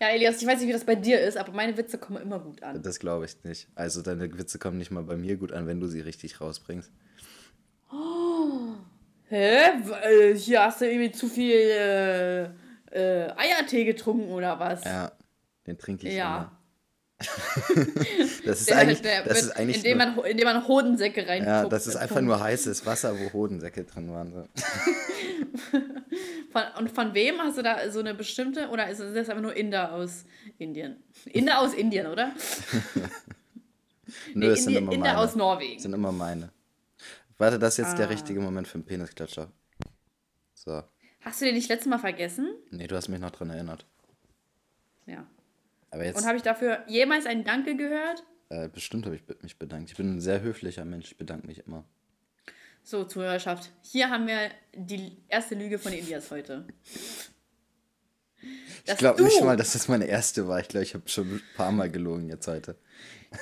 Ja, 0.00 0.10
Elias, 0.10 0.40
ich 0.40 0.46
weiß 0.46 0.60
nicht, 0.60 0.68
wie 0.68 0.72
das 0.72 0.84
bei 0.84 0.94
dir 0.94 1.20
ist, 1.20 1.36
aber 1.36 1.52
meine 1.52 1.76
Witze 1.76 1.98
kommen 1.98 2.22
immer 2.22 2.38
gut 2.38 2.62
an. 2.62 2.80
Das 2.82 3.00
glaube 3.00 3.24
ich 3.24 3.42
nicht. 3.42 3.68
Also 3.74 4.00
deine 4.00 4.38
Witze 4.38 4.58
kommen 4.58 4.78
nicht 4.78 4.92
mal 4.92 5.02
bei 5.02 5.16
mir 5.16 5.36
gut 5.36 5.52
an, 5.52 5.66
wenn 5.66 5.80
du 5.80 5.88
sie 5.88 6.00
richtig 6.00 6.40
rausbringst. 6.40 6.92
Oh, 7.90 8.74
hä? 9.28 10.34
Hier 10.34 10.62
hast 10.62 10.80
du 10.80 10.86
irgendwie 10.86 11.12
zu 11.12 11.28
viel 11.28 11.54
äh, 11.54 12.44
äh, 12.92 13.32
Eiertee 13.36 13.84
getrunken 13.84 14.30
oder 14.30 14.58
was? 14.58 14.84
Ja, 14.84 15.12
den 15.66 15.78
trinke 15.78 16.08
ich 16.08 16.14
ja. 16.14 16.36
immer. 16.36 16.58
das 18.44 18.60
ist 18.60 18.70
der, 18.70 18.78
eigentlich, 18.78 19.02
der 19.02 19.24
das 19.24 19.42
ist 19.42 19.56
eigentlich 19.56 19.78
indem, 19.78 19.98
nur, 19.98 20.06
man, 20.06 20.24
indem 20.24 20.44
man 20.44 20.68
Hodensäcke 20.68 21.26
rein 21.26 21.44
Ja, 21.44 21.64
das 21.64 21.88
ist 21.88 21.96
einfach 21.96 22.20
nur 22.20 22.38
heißes 22.38 22.86
Wasser, 22.86 23.18
wo 23.18 23.32
Hodensäcke 23.32 23.82
drin 23.84 24.12
waren. 24.12 24.32
So. 24.32 24.44
von, 26.50 26.62
und 26.78 26.92
von 26.92 27.14
wem 27.14 27.40
hast 27.40 27.58
du 27.58 27.62
da 27.62 27.90
so 27.90 27.98
eine 27.98 28.14
bestimmte, 28.14 28.68
oder 28.68 28.88
ist 28.88 29.00
das 29.00 29.16
einfach 29.16 29.42
nur 29.42 29.56
Inder 29.56 29.92
aus 29.94 30.26
Indien? 30.58 31.02
Inder 31.24 31.58
aus 31.58 31.74
Indien, 31.74 32.06
oder? 32.06 32.32
Nö, 34.34 34.46
nee, 34.46 34.46
es 34.46 34.62
sind 34.64 34.76
immer 34.76 34.92
Inder 34.92 35.14
meine. 35.14 35.18
aus 35.18 35.34
Norwegen. 35.34 35.74
Das 35.74 35.82
sind 35.82 35.94
immer 35.94 36.12
meine. 36.12 36.50
Warte, 37.38 37.58
das 37.60 37.74
ist 37.74 37.78
jetzt 37.78 37.94
ah. 37.94 37.96
der 37.96 38.10
richtige 38.10 38.40
Moment 38.40 38.66
für 38.66 38.74
einen 38.74 38.84
Penisklatscher. 38.84 39.50
So. 40.54 40.82
Hast 41.20 41.40
du 41.40 41.44
den 41.44 41.54
nicht 41.54 41.68
letztes 41.68 41.88
Mal 41.88 41.98
vergessen? 41.98 42.52
Nee, 42.70 42.88
du 42.88 42.96
hast 42.96 43.08
mich 43.08 43.20
noch 43.20 43.30
dran 43.30 43.50
erinnert. 43.50 43.86
Ja. 45.06 45.26
Aber 45.90 46.04
jetzt, 46.04 46.16
Und 46.16 46.26
habe 46.26 46.36
ich 46.36 46.42
dafür 46.42 46.84
jemals 46.88 47.26
ein 47.26 47.44
Danke 47.44 47.76
gehört? 47.76 48.24
Äh, 48.50 48.68
bestimmt 48.68 49.06
habe 49.06 49.16
ich 49.16 49.22
mich 49.42 49.58
bedankt. 49.58 49.90
Ich 49.90 49.96
bin 49.96 50.16
ein 50.16 50.20
sehr 50.20 50.40
höflicher 50.40 50.84
Mensch, 50.84 51.12
ich 51.12 51.16
bedanke 51.16 51.46
mich 51.46 51.64
immer. 51.66 51.84
So, 52.82 53.04
Zuhörerschaft. 53.04 53.70
Hier 53.82 54.10
haben 54.10 54.26
wir 54.26 54.50
die 54.74 55.16
erste 55.28 55.54
Lüge 55.54 55.78
von 55.78 55.92
Elias 55.92 56.30
heute. 56.30 56.66
ich 58.84 58.96
glaube 58.96 59.22
nicht 59.22 59.42
mal, 59.44 59.56
dass 59.56 59.74
das 59.74 59.88
meine 59.88 60.06
erste 60.06 60.48
war. 60.48 60.60
Ich 60.60 60.68
glaube, 60.68 60.84
ich 60.84 60.94
habe 60.94 61.08
schon 61.08 61.34
ein 61.36 61.42
paar 61.56 61.70
Mal 61.70 61.90
gelogen 61.90 62.28
jetzt 62.28 62.48
heute 62.48 62.76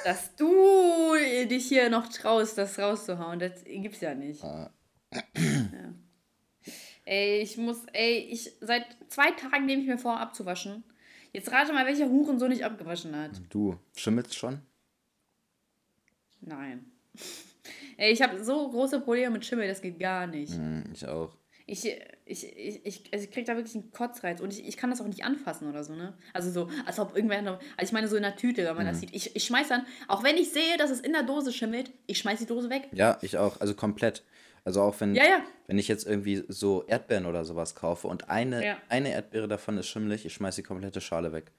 dass 0.05 0.35
du 0.37 1.15
dich 1.49 1.69
hier 1.69 1.91
noch 1.91 2.09
traust, 2.09 2.59
das 2.59 2.79
rauszuhauen. 2.79 3.39
Das 3.39 3.65
gibt's 3.65 4.01
ja 4.01 4.15
nicht. 4.15 4.43
Ah. 4.43 4.71
Ja. 5.13 5.95
Ey, 7.05 7.41
ich 7.41 7.57
muss, 7.57 7.85
ey, 7.93 8.19
ich 8.31 8.53
seit 8.61 8.85
zwei 9.09 9.31
Tagen 9.31 9.67
nehme 9.67 9.81
ich 9.81 9.89
mir 9.89 9.97
vor, 9.99 10.19
abzuwaschen. 10.19 10.83
Jetzt 11.33 11.53
rate 11.53 11.73
mal, 11.73 11.87
welcher 11.87 12.09
Hurensohn 12.09 12.49
nicht 12.49 12.65
abgewaschen 12.65 13.15
hat. 13.15 13.41
Du, 13.49 13.79
schimmelst 13.95 14.35
schon? 14.35 14.61
Nein. 16.41 16.91
Ey, 17.97 18.13
ich 18.13 18.23
habe 18.23 18.43
so 18.43 18.69
große 18.71 19.01
Probleme 19.01 19.31
mit 19.31 19.47
Schimmel, 19.47 19.69
das 19.69 19.81
geht 19.81 19.99
gar 19.99 20.27
nicht. 20.27 20.53
Hm, 20.53 20.85
ich 20.93 21.07
auch. 21.07 21.37
Ich, 21.69 21.85
ich, 22.27 22.57
ich, 22.57 22.87
ich, 22.87 23.03
also 23.13 23.25
ich 23.25 23.31
kriege 23.33 23.45
da 23.45 23.57
wirklich 23.57 23.75
einen 23.75 23.91
Kotzreiz 23.91 24.41
und 24.41 24.53
ich, 24.53 24.69
ich 24.69 24.77
kann 24.77 24.91
das 24.91 25.01
auch 25.01 25.07
nicht 25.07 25.25
anfassen 25.25 25.69
oder 25.69 25.83
so, 25.83 25.97
ne? 25.97 26.15
Also 26.33 26.51
so, 26.51 26.71
als 26.87 27.01
ob 27.01 27.17
irgendwer 27.17 27.43
noch, 27.43 27.59
also 27.77 27.89
ich 27.89 27.93
meine 27.93 28.07
so 28.07 28.15
in 28.15 28.23
der 28.23 28.37
Tüte, 28.37 28.65
wenn 28.65 28.77
man 28.77 28.85
mhm. 28.85 28.91
das 28.91 29.01
sieht. 29.01 29.13
Ich, 29.13 29.35
ich 29.35 29.45
schmeiß 29.45 29.67
dann, 29.69 29.85
auch 30.07 30.23
wenn 30.23 30.37
ich 30.37 30.53
sehe, 30.53 30.77
dass 30.79 30.91
es 30.91 31.01
in 31.01 31.13
der 31.13 31.25
Dose 31.25 31.53
schimmelt, 31.53 31.91
ich 32.07 32.19
schmeiß 32.19 32.39
die 32.39 32.47
Dose 32.47 32.71
weg. 32.71 32.89
Ja, 32.93 33.19
ich 33.21 33.37
auch, 33.37 33.61
also 33.61 33.75
komplett. 33.75 34.23
Also 34.65 34.81
auch 34.83 35.01
wenn, 35.01 35.15
ja, 35.15 35.25
ja. 35.25 35.43
wenn 35.67 35.79
ich 35.79 35.89
jetzt 35.89 36.07
irgendwie 36.07 36.45
so 36.49 36.85
Erdbeeren 36.87 37.27
oder 37.27 37.45
sowas 37.45 37.75
kaufe 37.75 38.07
und 38.07 38.31
eine, 38.31 38.65
ja. 38.65 38.77
eine 38.89 39.11
Erdbeere 39.11 39.49
davon 39.49 39.77
ist 39.79 39.89
schimmelig, 39.89 40.25
ich 40.25 40.35
schmeiß 40.35 40.57
die 40.57 40.63
komplette 40.63 41.01
Schale 41.01 41.33
weg. 41.33 41.51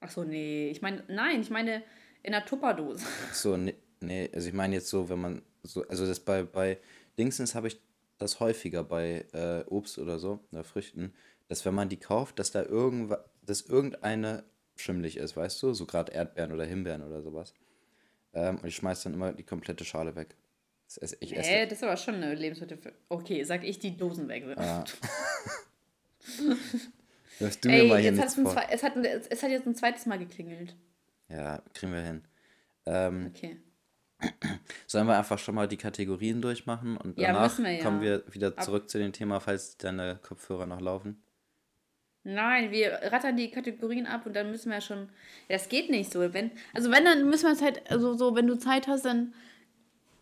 Ach 0.00 0.10
so, 0.10 0.24
nee. 0.24 0.70
Ich 0.70 0.82
meine, 0.82 1.02
nein, 1.08 1.40
ich 1.40 1.50
meine 1.50 1.82
in 2.22 2.32
der 2.32 2.44
Tupperdose. 2.44 3.04
Ach 3.30 3.34
so, 3.34 3.56
nee, 3.56 3.74
nee, 4.00 4.30
also 4.34 4.48
ich 4.48 4.54
meine 4.54 4.74
jetzt 4.74 4.88
so, 4.88 5.08
wenn 5.08 5.20
man 5.20 5.42
so, 5.62 5.86
also 5.88 6.06
das 6.06 6.20
bei, 6.20 6.42
bei 6.42 6.78
Dingsens 7.18 7.54
habe 7.54 7.68
ich 7.68 7.78
das 8.18 8.40
häufiger 8.40 8.84
bei 8.84 9.26
äh, 9.32 9.64
Obst 9.68 9.98
oder 9.98 10.18
so, 10.18 10.40
oder 10.52 10.64
Früchten, 10.64 11.12
dass 11.48 11.64
wenn 11.64 11.74
man 11.74 11.88
die 11.88 11.98
kauft, 11.98 12.38
dass 12.38 12.50
da 12.50 12.62
irgendwas, 12.62 13.20
dass 13.42 13.62
irgendeine 13.62 14.44
schimmlig 14.76 15.16
ist, 15.16 15.36
weißt 15.36 15.62
du? 15.62 15.72
So 15.72 15.86
gerade 15.86 16.12
Erdbeeren 16.12 16.52
oder 16.52 16.64
Himbeeren 16.64 17.02
oder 17.02 17.22
sowas. 17.22 17.54
Ähm, 18.32 18.58
und 18.58 18.66
ich 18.66 18.76
schmeiß 18.76 19.02
dann 19.02 19.14
immer 19.14 19.32
die 19.32 19.44
komplette 19.44 19.84
Schale 19.84 20.16
weg. 20.16 20.36
Das 20.86 20.98
esse, 20.98 21.16
ich 21.20 21.36
esse. 21.36 21.50
Äh, 21.50 21.66
das 21.66 21.78
ist 21.78 21.84
aber 21.84 21.96
schon 21.96 22.16
eine 22.16 22.34
Lebensmittel. 22.34 22.76
Für... 22.78 22.92
Okay, 23.08 23.44
sag 23.44 23.64
ich 23.64 23.78
die 23.78 23.96
Dosen 23.96 24.28
weg. 24.28 24.44
Hörst 24.44 24.98
du 27.64 27.68
Ey, 27.68 27.82
mir 27.82 27.88
mal 27.88 28.00
jetzt 28.00 28.34
vor. 28.34 28.56
Es 28.70 28.82
hat, 28.82 28.96
es 28.96 29.42
hat 29.42 29.50
jetzt 29.50 29.66
ein 29.66 29.74
zweites 29.74 30.06
Mal 30.06 30.18
geklingelt. 30.18 30.74
Ja, 31.28 31.62
kriegen 31.72 31.92
wir 31.92 32.02
hin. 32.02 32.22
Ähm, 32.86 33.32
okay. 33.34 33.56
Sollen 34.86 35.06
wir 35.06 35.16
einfach 35.16 35.38
schon 35.38 35.54
mal 35.54 35.68
die 35.68 35.76
Kategorien 35.76 36.40
durchmachen 36.40 36.96
und 36.96 37.18
danach 37.18 37.58
ja, 37.58 37.64
wir, 37.64 37.72
ja. 37.72 37.82
kommen 37.82 38.00
wir 38.00 38.24
wieder 38.32 38.56
zurück 38.56 38.84
Ab 38.84 38.90
zu 38.90 38.98
dem 38.98 39.12
Thema, 39.12 39.40
falls 39.40 39.76
deine 39.76 40.18
Kopfhörer 40.22 40.66
noch 40.66 40.80
laufen? 40.80 41.22
Nein, 42.24 42.70
wir 42.70 42.92
rattern 43.12 43.36
die 43.36 43.50
Kategorien 43.50 44.06
ab 44.06 44.24
und 44.24 44.34
dann 44.34 44.50
müssen 44.50 44.70
wir 44.70 44.80
schon. 44.80 45.10
Ja, 45.48 45.56
das 45.56 45.68
geht 45.68 45.90
nicht 45.90 46.10
so. 46.10 46.32
Wenn, 46.32 46.50
also 46.72 46.90
wenn, 46.90 47.04
dann 47.04 47.28
müssen 47.28 47.44
wir 47.44 47.52
es 47.52 47.60
halt, 47.60 47.90
also 47.90 48.14
so, 48.14 48.34
wenn 48.34 48.46
du 48.46 48.58
Zeit 48.58 48.88
hast, 48.88 49.04
dann. 49.04 49.34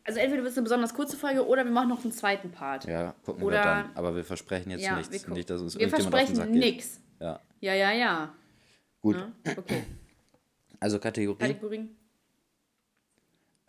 Also 0.04 0.18
entweder 0.18 0.42
wird 0.42 0.50
es 0.50 0.58
eine 0.58 0.64
besonders 0.64 0.94
kurze 0.94 1.16
Folge 1.16 1.46
oder 1.46 1.64
wir 1.64 1.70
machen 1.70 1.88
noch 1.88 2.02
einen 2.02 2.10
zweiten 2.10 2.50
Part. 2.50 2.86
Ja, 2.86 3.14
gucken 3.24 3.44
oder, 3.44 3.58
wir 3.58 3.62
dann. 3.62 3.90
Aber 3.94 4.16
wir 4.16 4.24
versprechen 4.24 4.70
jetzt 4.70 4.82
ja, 4.82 4.96
nichts, 4.96 5.28
nicht, 5.28 5.48
dass 5.48 5.60
uns 5.60 5.78
wir 5.78 5.88
versprechen 5.88 6.50
nichts. 6.50 7.00
Ja. 7.20 7.38
Ja, 7.60 7.74
ja, 7.74 7.92
ja. 7.92 8.34
Gut. 9.00 9.16
Ja? 9.16 9.52
Okay. 9.56 9.84
Also 10.80 10.98
Kategorien. 10.98 11.38
Kategorien. 11.38 11.96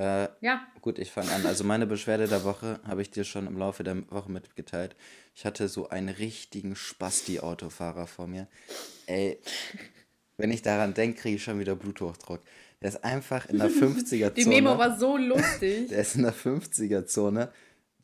Äh, 0.04 0.28
ja. 0.42 0.68
Gut, 0.82 1.00
ich 1.00 1.12
fange 1.12 1.32
an. 1.32 1.46
Also 1.46 1.64
meine 1.64 1.88
Beschwerde 1.88 2.28
der 2.28 2.44
Woche 2.44 2.80
habe 2.86 3.02
ich 3.02 3.10
dir 3.10 3.24
schon 3.24 3.48
im 3.48 3.58
Laufe 3.58 3.84
der 3.84 4.10
Woche 4.12 4.30
mitgeteilt. 4.30 4.96
Ich 5.34 5.46
hatte 5.46 5.70
so 5.70 5.88
einen 5.90 6.10
richtigen 6.10 6.76
Spasti-Autofahrer 6.76 8.06
vor 8.08 8.28
mir. 8.28 8.48
Ey, 9.06 9.40
wenn 10.38 10.52
ich 10.52 10.62
daran 10.62 10.94
denke, 10.94 11.22
kriege 11.22 11.38
ich 11.38 11.44
schon 11.44 11.60
wieder 11.60 11.76
Bluthochdruck. 11.76 12.42
Der 12.82 12.90
ist 12.90 13.04
einfach 13.04 13.48
in 13.48 13.60
der 13.60 13.70
50er-Zone. 13.72 14.32
Die 14.32 14.46
Memo 14.46 14.78
war 14.78 14.98
so 15.00 15.16
lustig. 15.16 15.88
Der 15.88 16.00
ist 16.00 16.16
in 16.16 16.24
der 16.24 16.34
50er-Zone 16.34 17.50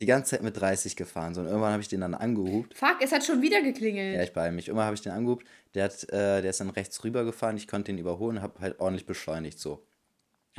die 0.00 0.06
ganze 0.06 0.30
Zeit 0.30 0.42
mit 0.42 0.58
30 0.58 0.96
gefahren. 0.96 1.34
So, 1.34 1.42
und 1.42 1.48
irgendwann 1.48 1.72
habe 1.72 1.82
ich 1.82 1.88
den 1.88 2.00
dann 2.00 2.14
angehupt. 2.14 2.74
Fuck, 2.78 2.96
es 3.02 3.12
hat 3.12 3.22
schon 3.24 3.42
wieder 3.42 3.60
geklingelt. 3.60 4.16
Ja, 4.16 4.22
ich 4.22 4.32
bei 4.32 4.50
mich. 4.50 4.68
Irgendwann 4.68 4.86
habe 4.86 4.94
ich 4.94 5.02
den 5.02 5.12
angehupt. 5.12 5.46
Der, 5.74 5.84
hat, 5.84 6.04
äh, 6.04 6.40
der 6.40 6.48
ist 6.48 6.60
dann 6.60 6.70
rechts 6.70 7.04
rüber 7.04 7.24
gefahren. 7.24 7.58
Ich 7.58 7.68
konnte 7.68 7.92
ihn 7.92 7.98
überholen 7.98 8.38
und 8.38 8.42
habe 8.42 8.58
halt 8.60 8.80
ordentlich 8.80 9.04
beschleunigt 9.04 9.58
so. 9.58 9.84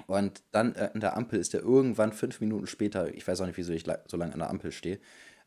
Und 0.07 0.43
dann 0.51 0.75
äh, 0.75 0.89
an 0.93 1.01
der 1.01 1.17
Ampel 1.17 1.39
ist 1.39 1.53
er 1.53 1.61
irgendwann 1.61 2.13
fünf 2.13 2.41
Minuten 2.41 2.67
später, 2.67 3.13
ich 3.13 3.27
weiß 3.27 3.41
auch 3.41 3.45
nicht, 3.45 3.57
wieso 3.57 3.73
ich 3.73 3.85
so 4.07 4.17
lange 4.17 4.33
an 4.33 4.39
der 4.39 4.49
Ampel 4.49 4.71
stehe, 4.71 4.99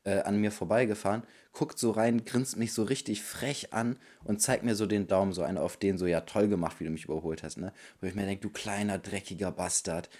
äh, 0.04 0.20
an 0.20 0.36
mir 0.36 0.50
vorbeigefahren, 0.50 1.22
guckt 1.52 1.78
so 1.78 1.90
rein, 1.90 2.24
grinst 2.24 2.56
mich 2.56 2.72
so 2.72 2.82
richtig 2.82 3.22
frech 3.22 3.72
an 3.72 3.96
und 4.22 4.40
zeigt 4.40 4.64
mir 4.64 4.74
so 4.74 4.86
den 4.86 5.06
Daumen, 5.06 5.32
so 5.32 5.42
einen 5.42 5.58
auf 5.58 5.76
den, 5.76 5.98
so 5.98 6.06
ja 6.06 6.20
toll 6.20 6.48
gemacht, 6.48 6.78
wie 6.78 6.84
du 6.84 6.90
mich 6.90 7.06
überholt 7.06 7.42
hast, 7.42 7.56
ne? 7.56 7.72
Wo 8.00 8.06
ich 8.06 8.14
mir 8.14 8.26
denke, 8.26 8.42
du 8.42 8.50
kleiner, 8.50 8.98
dreckiger 8.98 9.50
Bastard. 9.50 10.10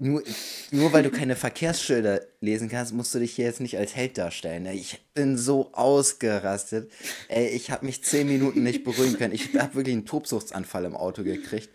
Nur, 0.00 0.24
nur 0.72 0.92
weil 0.92 1.04
du 1.04 1.10
keine 1.10 1.36
Verkehrsschilder 1.36 2.22
lesen 2.40 2.68
kannst, 2.68 2.92
musst 2.92 3.14
du 3.14 3.20
dich 3.20 3.36
hier 3.36 3.44
jetzt 3.44 3.60
nicht 3.60 3.78
als 3.78 3.94
Held 3.94 4.18
darstellen. 4.18 4.64
Ne? 4.64 4.74
Ich 4.74 5.00
bin 5.14 5.38
so 5.38 5.72
ausgerastet. 5.74 6.90
Ey, 7.28 7.48
ich 7.48 7.70
habe 7.70 7.86
mich 7.86 8.02
zehn 8.02 8.26
Minuten 8.26 8.64
nicht 8.64 8.82
beruhigen 8.82 9.16
können. 9.16 9.34
Ich 9.34 9.54
habe 9.56 9.76
wirklich 9.76 9.94
einen 9.94 10.06
Tobsuchtsanfall 10.06 10.84
im 10.86 10.96
Auto 10.96 11.22
gekriegt. 11.22 11.68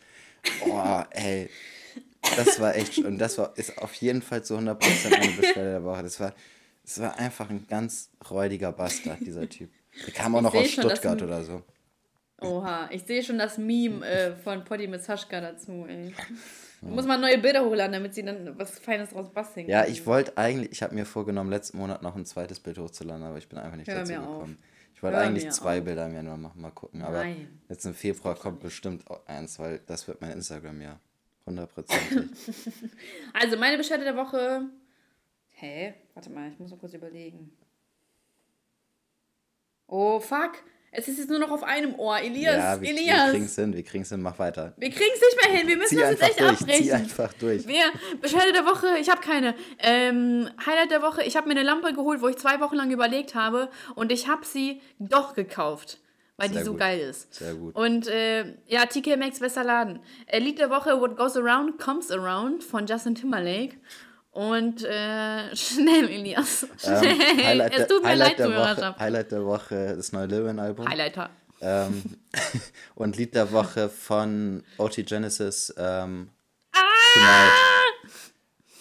Boah, 0.64 1.08
ey. 1.12 1.50
Das 2.36 2.60
war 2.60 2.76
echt, 2.76 3.00
und 3.00 3.18
das 3.18 3.38
war, 3.38 3.58
ist 3.58 3.78
auf 3.78 3.94
jeden 3.96 4.22
Fall 4.22 4.44
zu 4.44 4.56
100% 4.56 5.10
meine 5.10 5.32
Beschwerde 5.34 5.72
der 5.72 5.84
Woche. 5.84 6.04
Das 6.04 6.20
war, 6.20 6.34
das 6.84 7.00
war 7.00 7.18
einfach 7.18 7.50
ein 7.50 7.66
ganz 7.68 8.10
räudiger 8.30 8.72
Bastard, 8.72 9.20
dieser 9.22 9.50
Typ. 9.50 9.72
Der 10.06 10.14
kam 10.14 10.36
auch 10.36 10.40
ich 10.40 10.44
noch 10.44 10.56
aus 10.56 10.72
Stuttgart 10.72 11.20
schon, 11.20 11.28
oder 11.28 11.44
so. 11.44 11.64
Oha, 12.42 12.90
ich 12.92 13.04
sehe 13.04 13.24
schon 13.24 13.38
das 13.38 13.58
Meme 13.58 14.06
äh, 14.06 14.36
von 14.36 14.64
Potti 14.64 14.88
mit 14.88 15.04
Saschka 15.04 15.42
dazu, 15.42 15.86
ey. 15.88 16.14
Du 16.82 16.88
musst 16.88 17.08
mal 17.08 17.18
neue 17.18 17.38
Bilder 17.38 17.64
hochladen, 17.64 17.94
damit 17.94 18.16
sie 18.16 18.24
dann 18.24 18.58
was 18.58 18.80
Feines 18.80 19.12
draus 19.12 19.30
basteln 19.32 19.68
Ja, 19.70 19.86
ich 19.86 20.08
wollte 20.08 20.36
eigentlich, 20.38 20.72
ich 20.72 20.82
habe 20.82 20.96
mir 20.96 21.06
vorgenommen, 21.06 21.52
letzten 21.52 21.78
Monat 21.78 22.02
noch 22.02 22.16
ein 22.16 22.26
zweites 22.26 22.60
Bild 22.60 22.80
hochzuladen, 22.80 23.24
aber 23.24 23.38
ich 23.38 23.48
bin 23.48 23.60
einfach 23.60 23.78
nicht 23.78 23.88
Hör 23.88 24.00
dazu 24.00 24.14
mir 24.14 24.28
auf. 24.28 24.50
Ich 25.02 25.04
wollte 25.04 25.18
eigentlich 25.18 25.50
zwei 25.50 25.80
auf. 25.80 25.84
Bilder 25.84 26.06
im 26.06 26.14
Januar 26.14 26.38
machen, 26.38 26.62
mal 26.62 26.70
gucken. 26.70 27.02
Aber 27.02 27.24
Nein. 27.24 27.60
jetzt 27.68 27.84
im 27.88 27.96
Februar 27.96 28.36
kommt 28.36 28.60
bestimmt 28.60 29.10
auch 29.10 29.26
eins, 29.26 29.58
weil 29.58 29.80
das 29.88 30.08
wird 30.08 30.22
mein 30.22 30.30
Instagram-Jahr. 30.34 31.00
Hundertprozentig. 31.48 32.30
Also, 33.34 33.58
meine 33.58 33.78
Beschwerde 33.78 34.04
der 34.04 34.16
Woche. 34.16 34.70
Hä? 35.50 35.96
Warte 36.14 36.30
mal, 36.30 36.52
ich 36.52 36.60
muss 36.60 36.70
mal 36.70 36.78
kurz 36.78 36.94
überlegen. 36.94 37.52
Oh, 39.88 40.20
fuck. 40.20 40.64
Es 40.94 41.08
ist 41.08 41.20
jetzt 41.20 41.30
nur 41.30 41.40
noch 41.40 41.52
auf 41.52 41.64
einem 41.64 41.96
Ohr. 41.96 42.20
Elias, 42.20 42.58
ja, 42.58 42.82
wir, 42.82 42.90
wir 42.90 43.00
Elias. 43.00 43.30
kriegen's 43.30 43.56
hin, 43.56 43.74
wir 43.74 43.82
kriegen's 43.84 44.10
hin, 44.10 44.22
mach 44.22 44.38
weiter. 44.40 44.74
Wir 44.76 44.90
kriegen's 44.90 45.22
nicht 45.22 45.42
mehr 45.48 45.58
hin. 45.58 45.68
Wir 45.70 45.78
müssen 45.78 45.96
Zieh 45.98 46.02
das 46.02 46.12
jetzt 46.12 46.22
echt 46.24 46.40
durch, 46.42 46.58
zieh 46.58 46.64
abbrechen. 46.66 46.92
einfach 46.94 47.34
durch. 47.34 47.66
Wir, 47.66 47.84
Beschwerde 48.22 48.52
der 48.52 48.66
Woche, 48.66 48.98
ich 49.00 49.10
habe 49.10 49.22
keine. 49.22 49.56
Ähm, 49.80 50.50
Highlight 50.66 50.92
der 50.92 51.02
Woche, 51.02 51.24
ich 51.24 51.38
habe 51.38 51.48
mir 51.48 51.54
eine 51.56 51.64
Lampe 51.64 51.94
geholt, 51.94 52.22
wo 52.22 52.28
ich 52.28 52.36
zwei 52.38 52.60
Wochen 52.60 52.76
lang 52.76 52.92
überlegt 52.92 53.36
habe 53.36 53.70
und 53.96 54.12
ich 54.12 54.28
habe 54.28 54.46
sie 54.46 54.82
doch 55.00 55.34
gekauft, 55.34 56.00
weil 56.36 56.50
Sehr 56.50 56.60
die 56.60 56.66
so 56.66 56.72
gut. 56.72 56.82
geil 56.82 57.00
ist. 57.00 57.34
Sehr 57.36 57.54
gut. 57.54 57.74
Und 57.74 58.08
äh, 58.08 58.54
ja, 58.68 58.86
TK 58.86 59.16
Maxx 59.18 59.40
bester 59.40 59.64
Laden. 59.64 60.00
Äh, 60.26 60.40
Lied 60.40 60.60
der 60.60 60.70
Woche, 60.70 61.00
What 61.00 61.16
Goes 61.16 61.38
Around 61.38 61.80
Comes 61.80 62.12
Around 62.12 62.66
von 62.66 62.86
Justin 62.86 63.16
Timberlake. 63.16 63.78
Und 64.32 64.84
äh, 64.84 65.56
schnell, 65.56 66.08
Elias. 66.10 66.66
Schnell. 66.78 67.04
Ähm, 67.04 67.46
Highlight, 67.46 67.74
es 67.78 67.88
tut 67.88 68.02
mir 68.02 68.10
Highlight, 68.10 68.38
leid, 68.38 68.40
der 68.40 68.50
Woche. 68.78 68.96
Highlight 69.00 69.32
der 69.32 69.46
Woche, 69.46 69.94
das 69.98 70.12
neue 70.14 70.26
Lil-Wayne-Album. 70.28 70.88
Highlighter. 70.88 71.30
Ähm, 71.62 72.04
und 72.96 73.18
Lied 73.18 73.36
der 73.36 73.52
Woche 73.52 73.90
von 73.90 74.64
OT 74.78 75.06
Genesis, 75.06 75.74
ähm, 75.78 76.30
Ah! 76.74 76.80
Tonight. 77.14 77.52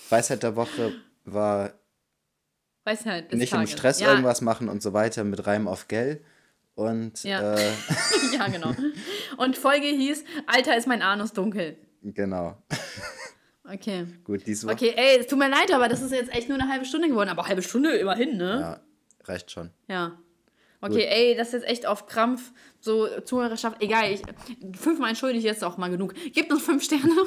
Weisheit 0.08 0.42
der 0.42 0.56
Woche 0.56 0.92
war 1.24 1.72
des 2.86 3.04
nicht 3.32 3.52
im 3.52 3.58
Tages. 3.58 3.72
Stress 3.72 4.00
ja, 4.00 4.08
irgendwas 4.10 4.40
machen 4.40 4.68
und 4.68 4.82
so 4.82 4.92
weiter 4.92 5.24
mit 5.24 5.46
Reim 5.46 5.68
auf 5.68 5.88
Gell. 5.88 6.22
Und 6.74 7.22
Ja. 7.24 7.54
äh, 7.54 7.70
ja, 8.32 8.48
genau. 8.48 8.74
Und 9.36 9.58
Folge 9.58 9.86
hieß, 9.86 10.24
Alter 10.46 10.76
ist 10.76 10.86
mein 10.86 11.02
Anus 11.02 11.32
dunkel. 11.32 11.76
genau. 12.02 12.56
Okay. 13.72 14.06
Gut, 14.24 14.46
Woche 14.46 14.72
Okay, 14.72 14.94
ey, 14.96 15.18
es 15.20 15.26
tut 15.26 15.38
mir 15.38 15.48
leid, 15.48 15.72
aber 15.72 15.88
das 15.88 16.02
ist 16.02 16.12
jetzt 16.12 16.32
echt 16.32 16.48
nur 16.48 16.58
eine 16.58 16.70
halbe 16.70 16.84
Stunde 16.84 17.08
geworden. 17.08 17.28
Aber 17.28 17.46
halbe 17.46 17.62
Stunde 17.62 17.96
immerhin, 17.96 18.36
ne? 18.36 18.60
ja, 18.60 18.80
reicht 19.24 19.50
schon. 19.50 19.70
Ja. 19.88 20.18
Okay, 20.82 21.04
ey, 21.04 21.36
das 21.36 21.48
ist 21.48 21.52
jetzt 21.52 21.68
echt 21.68 21.86
auf 21.86 22.06
Krampf. 22.06 22.52
So, 22.80 23.06
Zuhörerschaft, 23.20 23.82
egal, 23.82 24.10
ich, 24.12 24.22
fünfmal 24.78 25.10
entschuldige 25.10 25.40
ich 25.40 25.44
jetzt 25.44 25.62
auch 25.62 25.76
mal 25.76 25.90
genug. 25.90 26.14
Gebt 26.32 26.50
uns 26.50 26.62
fünf 26.62 26.82
Sterne. 26.82 27.12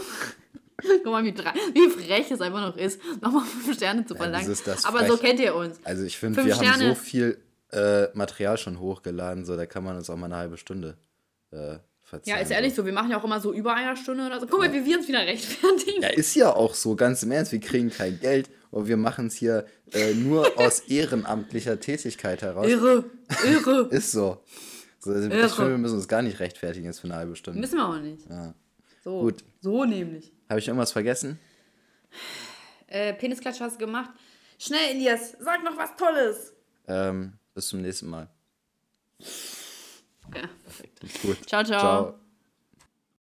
Guck 1.03 1.05
mal, 1.05 1.23
wie, 1.23 1.33
drei, 1.33 1.53
wie 1.73 1.87
frech 1.89 2.31
es 2.31 2.41
einfach 2.41 2.61
noch 2.61 2.77
ist, 2.77 2.99
nochmal 3.21 3.45
fünf 3.45 3.75
Sterne 3.75 4.05
zu 4.05 4.15
verlangen. 4.15 4.47
das 4.47 4.59
ist 4.59 4.67
das 4.67 4.85
Aber 4.85 5.05
so 5.05 5.17
frech. 5.17 5.29
kennt 5.29 5.39
ihr 5.39 5.55
uns. 5.55 5.79
Also 5.83 6.03
ich 6.03 6.17
finde, 6.17 6.43
wir 6.43 6.55
haben 6.55 6.65
Sterne. 6.65 6.89
so 6.89 6.95
viel 6.95 7.37
äh, 7.71 8.07
Material 8.13 8.57
schon 8.57 8.79
hochgeladen, 8.79 9.45
so 9.45 9.55
da 9.55 9.67
kann 9.67 9.83
man 9.83 9.97
uns 9.97 10.09
auch 10.09 10.17
mal 10.17 10.25
eine 10.25 10.37
halbe 10.37 10.57
Stunde 10.57 10.97
äh, 11.51 11.77
verzeihen. 12.03 12.37
Ja, 12.37 12.41
ist 12.41 12.51
ehrlich 12.51 12.73
so, 12.73 12.85
wir 12.85 12.93
machen 12.93 13.11
ja 13.11 13.19
auch 13.19 13.23
immer 13.23 13.39
so 13.39 13.53
über 13.53 13.73
einer 13.73 13.95
Stunde 13.95 14.25
oder 14.25 14.39
so. 14.39 14.47
Guck 14.47 14.59
mal, 14.59 14.71
wie 14.73 14.85
wir 14.85 14.97
uns 14.97 15.07
wieder 15.07 15.19
rechtfertigen. 15.19 16.01
Ja, 16.01 16.09
ist 16.09 16.35
ja 16.35 16.53
auch 16.53 16.73
so, 16.73 16.95
ganz 16.95 17.23
im 17.23 17.31
Ernst, 17.31 17.51
wir 17.51 17.59
kriegen 17.59 17.89
kein 17.89 18.19
Geld, 18.19 18.49
aber 18.71 18.87
wir 18.87 18.97
machen 18.97 19.27
es 19.27 19.35
hier 19.35 19.65
äh, 19.91 20.13
nur 20.13 20.59
aus 20.59 20.79
ehrenamtlicher 20.87 21.79
Tätigkeit 21.79 22.41
heraus. 22.41 22.67
Irre, 22.67 23.05
irre. 23.45 23.87
Ist 23.91 24.11
so. 24.11 24.43
so 24.99 25.11
also 25.11 25.29
Irre. 25.29 25.47
ich 25.47 25.53
finde, 25.53 25.71
wir 25.71 25.77
müssen 25.77 25.95
uns 25.95 26.07
gar 26.07 26.21
nicht 26.21 26.39
rechtfertigen 26.39 26.85
jetzt 26.85 26.99
für 26.99 27.07
eine 27.07 27.15
halbe 27.15 27.35
Stunde. 27.35 27.59
Müssen 27.59 27.77
wir 27.77 27.87
auch 27.87 27.99
nicht. 27.99 28.29
Ja. 28.29 28.53
So, 29.03 29.21
Gut. 29.21 29.43
so 29.61 29.83
nämlich. 29.85 30.31
Habe 30.49 30.59
ich 30.59 30.67
irgendwas 30.67 30.91
vergessen? 30.91 31.39
Äh, 32.87 33.13
Penisklatsche 33.13 33.63
hast 33.63 33.81
du 33.81 33.85
gemacht. 33.85 34.11
Schnell, 34.59 34.91
Elias, 34.91 35.35
sag 35.39 35.63
noch 35.63 35.77
was 35.77 35.95
Tolles. 35.95 36.53
Ähm, 36.87 37.33
bis 37.53 37.67
zum 37.67 37.81
nächsten 37.81 38.09
Mal. 38.09 38.29
Ja, 40.35 40.49
perfekt. 40.63 40.99
Gut. 41.21 41.47
Ciao, 41.47 41.63
ciao. 41.63 41.79
Ciao. 41.79 42.22